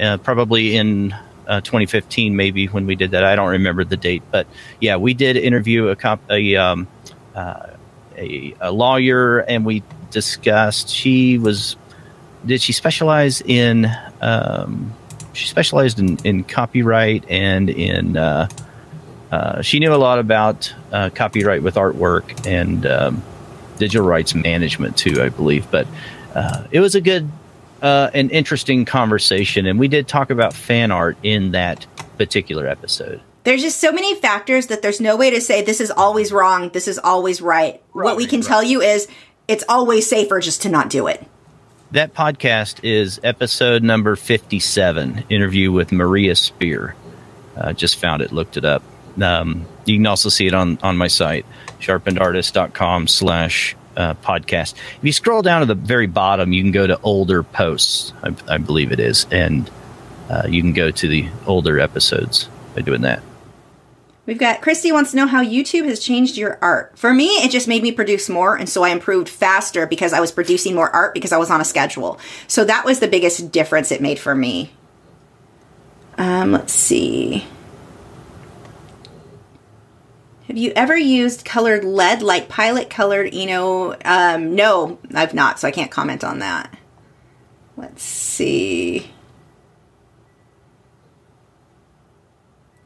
[0.00, 1.14] uh, probably in
[1.46, 3.22] uh, 2015, maybe when we did that.
[3.22, 4.48] I don't remember the date, but
[4.80, 6.88] yeah, we did interview a cop a um,
[7.36, 7.68] uh,
[8.16, 10.88] a, a lawyer, and we discussed.
[10.88, 11.76] She was
[12.44, 13.88] did she specialize in
[14.20, 14.92] um,
[15.32, 18.48] she specialized in, in copyright and in uh,
[19.30, 23.22] uh, she knew a lot about uh, copyright with artwork and um,
[23.78, 25.70] digital rights management too, I believe.
[25.70, 25.86] But
[26.34, 27.30] uh, it was a good
[27.80, 31.86] uh, and interesting conversation, and we did talk about fan art in that
[32.18, 33.22] particular episode.
[33.44, 36.68] There's just so many factors that there's no way to say this is always wrong,
[36.68, 37.82] this is always right.
[37.92, 38.46] what we can right.
[38.46, 39.08] tell you is
[39.48, 41.26] it's always safer just to not do it.
[41.92, 46.96] That podcast is episode number 57 interview with maria spear.
[47.56, 48.82] Uh, just found it looked it up.
[49.20, 51.44] Um, you can also see it on on my site
[51.80, 54.74] sharpenedartist.com slash uh, podcast.
[54.74, 58.34] If you scroll down to the very bottom you can go to older posts i,
[58.48, 59.70] I believe it is and
[60.30, 63.22] uh, you can go to the older episodes by doing that
[64.24, 66.96] We've got Christy wants to know how YouTube has changed your art.
[66.96, 70.20] For me, it just made me produce more, and so I improved faster because I
[70.20, 72.20] was producing more art because I was on a schedule.
[72.46, 74.72] So that was the biggest difference it made for me.
[76.18, 77.46] Um, let's see.
[80.46, 83.96] Have you ever used colored lead like Pilot colored Eno?
[84.04, 86.72] Um, no, I've not, so I can't comment on that.
[87.76, 89.10] Let's see.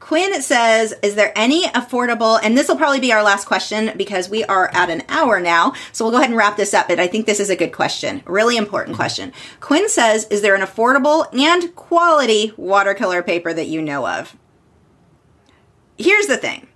[0.07, 4.28] Quinn says, Is there any affordable, and this will probably be our last question because
[4.28, 5.72] we are at an hour now.
[5.90, 7.72] So we'll go ahead and wrap this up, but I think this is a good
[7.72, 8.22] question.
[8.24, 9.02] Really important mm-hmm.
[9.02, 9.32] question.
[9.59, 14.36] Quinn says, Is there an affordable and quality watercolor paper that you know of?
[15.98, 16.68] Here's the thing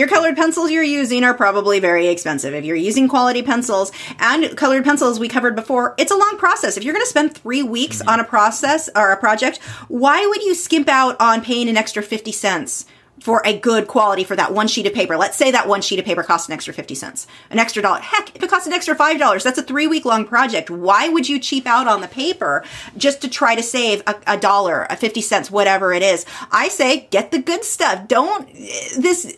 [0.00, 2.54] your colored pencils you're using are probably very expensive.
[2.54, 6.78] If you're using quality pencils and colored pencils we covered before, it's a long process.
[6.78, 8.08] If you're going to spend three weeks mm-hmm.
[8.08, 12.02] on a process or a project, why would you skimp out on paying an extra
[12.02, 12.86] 50 cents?
[13.20, 15.14] for a good quality for that one sheet of paper.
[15.16, 18.00] Let's say that one sheet of paper costs an extra 50 cents, an extra dollar.
[18.00, 20.70] Heck, if it costs an extra $5, that's a three week long project.
[20.70, 22.64] Why would you cheap out on the paper
[22.96, 26.24] just to try to save a, a dollar, a 50 cents, whatever it is?
[26.50, 28.08] I say get the good stuff.
[28.08, 28.50] Don't,
[28.98, 29.36] this,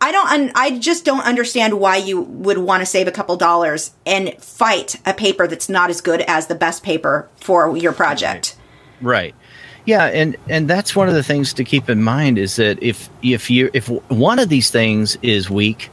[0.00, 3.92] I don't, I just don't understand why you would want to save a couple dollars
[4.06, 8.56] and fight a paper that's not as good as the best paper for your project.
[9.00, 9.34] Right.
[9.84, 13.08] Yeah, and and that's one of the things to keep in mind is that if
[13.22, 15.88] if you if one of these things is weak,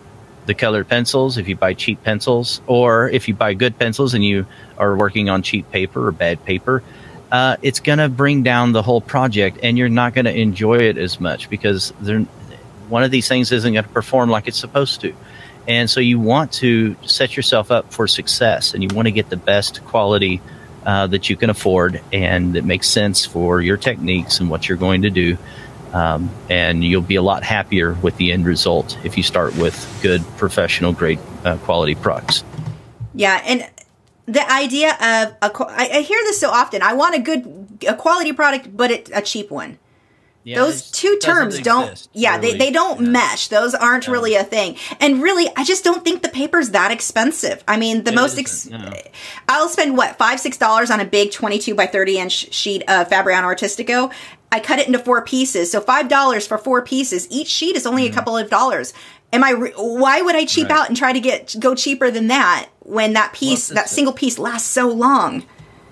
[0.48, 4.24] the colored pencils, if you buy cheap pencils, or if you buy good pencils and
[4.24, 4.46] you
[4.78, 6.84] are working on cheap paper or bad paper,
[7.32, 10.76] uh, it's going to bring down the whole project, and you're not going to enjoy
[10.76, 12.26] it as much because they're
[12.90, 15.14] one of these things isn't going to perform like it's supposed to.
[15.68, 19.30] And so you want to set yourself up for success and you want to get
[19.30, 20.42] the best quality
[20.86, 24.78] uh, that you can afford and that makes sense for your techniques and what you're
[24.78, 25.38] going to do.
[25.94, 30.00] Um, and you'll be a lot happier with the end result if you start with
[30.04, 32.44] good, professional, great uh, quality products.
[33.14, 33.42] Yeah.
[33.46, 33.68] And
[34.26, 36.82] the idea of a, I hear this so often.
[36.82, 39.80] I want a good, a quality product, but it, a cheap one.
[40.46, 42.52] Yeah, those two terms don't exist, yeah really.
[42.52, 43.10] they, they don't yeah.
[43.10, 44.12] mesh those aren't yeah.
[44.12, 48.04] really a thing and really i just don't think the paper's that expensive i mean
[48.04, 48.70] the it most ex-
[49.50, 53.10] i'll spend what five six dollars on a big 22 by 30 inch sheet of
[53.10, 54.14] fabriano artistico
[54.52, 57.88] i cut it into four pieces so five dollars for four pieces each sheet is
[57.88, 58.06] only mm.
[58.06, 58.16] a mm-hmm.
[58.16, 58.94] couple of dollars
[59.34, 60.78] am i re- why would i cheap right.
[60.78, 64.14] out and try to get go cheaper than that when that piece well, that single
[64.14, 65.44] piece lasts so long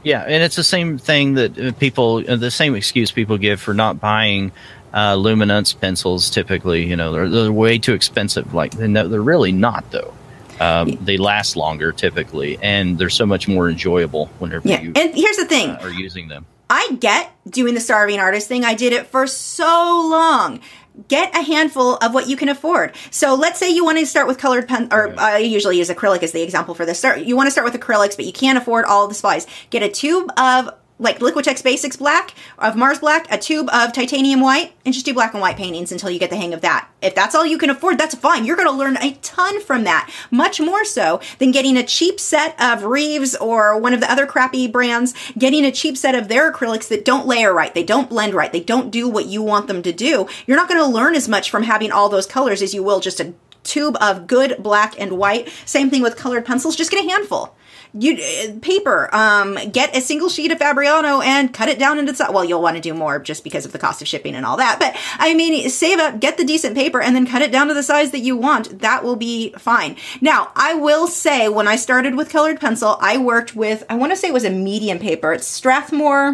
[0.03, 3.61] yeah, and it's the same thing that uh, people, uh, the same excuse people give
[3.61, 4.51] for not buying
[4.93, 6.29] uh, luminance pencils.
[6.29, 8.53] Typically, you know, they're, they're way too expensive.
[8.53, 10.13] Like they're really not, though.
[10.59, 14.81] Um, they last longer typically, and they're so much more enjoyable whenever yeah.
[14.81, 14.93] you.
[14.95, 16.45] And here's the thing: uh, are using them.
[16.69, 18.63] I get doing the starving artist thing.
[18.63, 20.59] I did it for so long
[21.07, 22.95] get a handful of what you can afford.
[23.11, 25.89] So let's say you want to start with colored pen, or uh, I usually use
[25.89, 26.99] acrylic as the example for this.
[26.99, 27.21] Start.
[27.21, 29.47] You want to start with acrylics, but you can't afford all the supplies.
[29.69, 30.69] Get a tube of
[30.99, 35.13] like Liquitex Basics Black, of Mars Black, a tube of titanium white, and just do
[35.13, 36.89] black and white paintings until you get the hang of that.
[37.01, 38.45] If that's all you can afford, that's fine.
[38.45, 40.09] You're going to learn a ton from that.
[40.31, 44.25] Much more so than getting a cheap set of Reeves or one of the other
[44.25, 48.09] crappy brands, getting a cheap set of their acrylics that don't layer right, they don't
[48.09, 50.27] blend right, they don't do what you want them to do.
[50.45, 52.99] You're not going to learn as much from having all those colors as you will
[52.99, 53.33] just a
[53.63, 55.49] tube of good black and white.
[55.65, 57.55] Same thing with colored pencils, just get a handful
[57.93, 62.31] you paper um get a single sheet of fabriano and cut it down into size
[62.33, 64.57] well you'll want to do more just because of the cost of shipping and all
[64.57, 67.67] that but i mean save up get the decent paper and then cut it down
[67.67, 71.67] to the size that you want that will be fine now i will say when
[71.67, 74.49] i started with colored pencil i worked with i want to say it was a
[74.49, 76.33] medium paper it's strathmore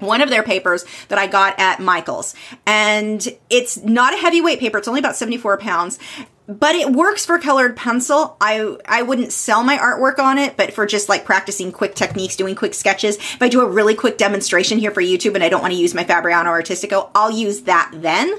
[0.00, 2.34] one of their papers that I got at Michael's.
[2.66, 4.76] And it's not a heavyweight paper.
[4.76, 5.98] It's only about 74 pounds
[6.46, 8.36] but it works for colored pencil.
[8.40, 12.36] I I wouldn't sell my artwork on it, but for just like practicing quick techniques,
[12.36, 15.48] doing quick sketches, if I do a really quick demonstration here for YouTube and I
[15.48, 18.34] don't want to use my Fabriano Artistico, I'll use that then.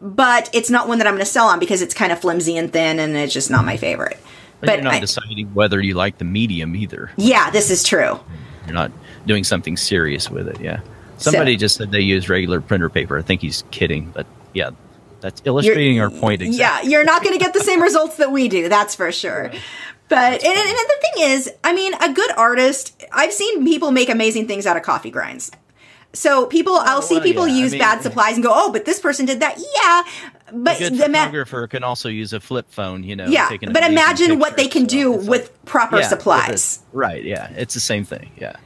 [0.00, 2.58] But it's not one that I'm going to sell on because it's kind of flimsy
[2.58, 4.18] and thin, and it's just not my favorite.
[4.60, 7.10] But, but you're not I, deciding whether you like the medium either.
[7.16, 8.20] Yeah, this is true.
[8.66, 8.92] You're not
[9.26, 10.60] doing something serious with it.
[10.60, 10.80] Yeah.
[11.16, 13.16] Somebody so, just said they use regular printer paper.
[13.16, 14.70] I think he's kidding, but yeah,
[15.20, 16.58] that's illustrating our point exactly.
[16.58, 19.50] Yeah, you're not going to get the same results that we do, that's for sure.
[20.08, 23.04] But and, and the thing is, I mean, a good artist.
[23.12, 25.50] I've seen people make amazing things out of coffee grinds.
[26.12, 27.56] So people, oh, I'll see well, people yeah.
[27.56, 30.02] use I mean, bad supplies and go, "Oh, but this person did that." Yeah,
[30.52, 33.26] but a good the photographer ma- can also use a flip phone, you know.
[33.26, 36.82] Yeah, but imagine what they can do with like, proper yeah, supplies.
[36.92, 37.22] right.
[37.22, 38.30] Yeah, it's the same thing.
[38.36, 38.56] Yeah,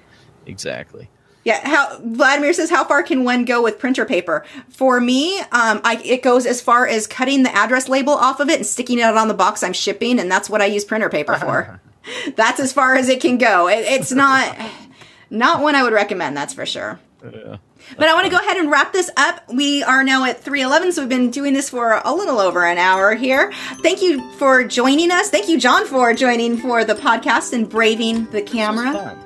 [0.46, 1.08] exactly.
[1.44, 4.44] Yeah, how Vladimir says, how far can one go with printer paper?
[4.68, 8.50] For me, um, I, it goes as far as cutting the address label off of
[8.50, 11.08] it and sticking it on the box I'm shipping, and that's what I use printer
[11.08, 11.80] paper for.
[12.36, 13.68] that's as far as it can go.
[13.68, 14.54] It, it's not
[15.30, 16.36] not one I would recommend.
[16.36, 17.00] That's for sure.
[17.22, 17.56] Yeah.
[17.96, 19.42] But I want to go ahead and wrap this up.
[19.52, 22.78] We are now at 311, so we've been doing this for a little over an
[22.78, 23.52] hour here.
[23.82, 25.30] Thank you for joining us.
[25.30, 29.18] Thank you, John, for joining for the podcast and braving the camera.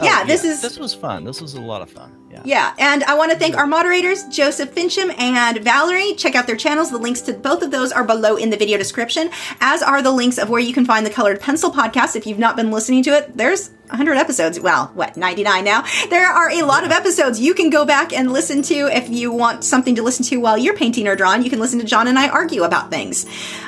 [0.00, 1.24] Oh, yeah, this is this was fun.
[1.24, 2.16] This was a lot of fun.
[2.30, 2.42] Yeah.
[2.44, 6.14] Yeah, and I want to thank our moderators, Joseph Fincham and Valerie.
[6.14, 6.90] Check out their channels.
[6.90, 10.12] The links to both of those are below in the video description, as are the
[10.12, 12.16] links of where you can find the Colored Pencil podcast.
[12.16, 14.60] If you've not been listening to it, there's 100 episodes.
[14.60, 15.84] Well, what, 99 now?
[16.08, 19.32] There are a lot of episodes you can go back and listen to if you
[19.32, 21.42] want something to listen to while you're painting or drawing.
[21.42, 23.26] You can listen to John and I argue about things.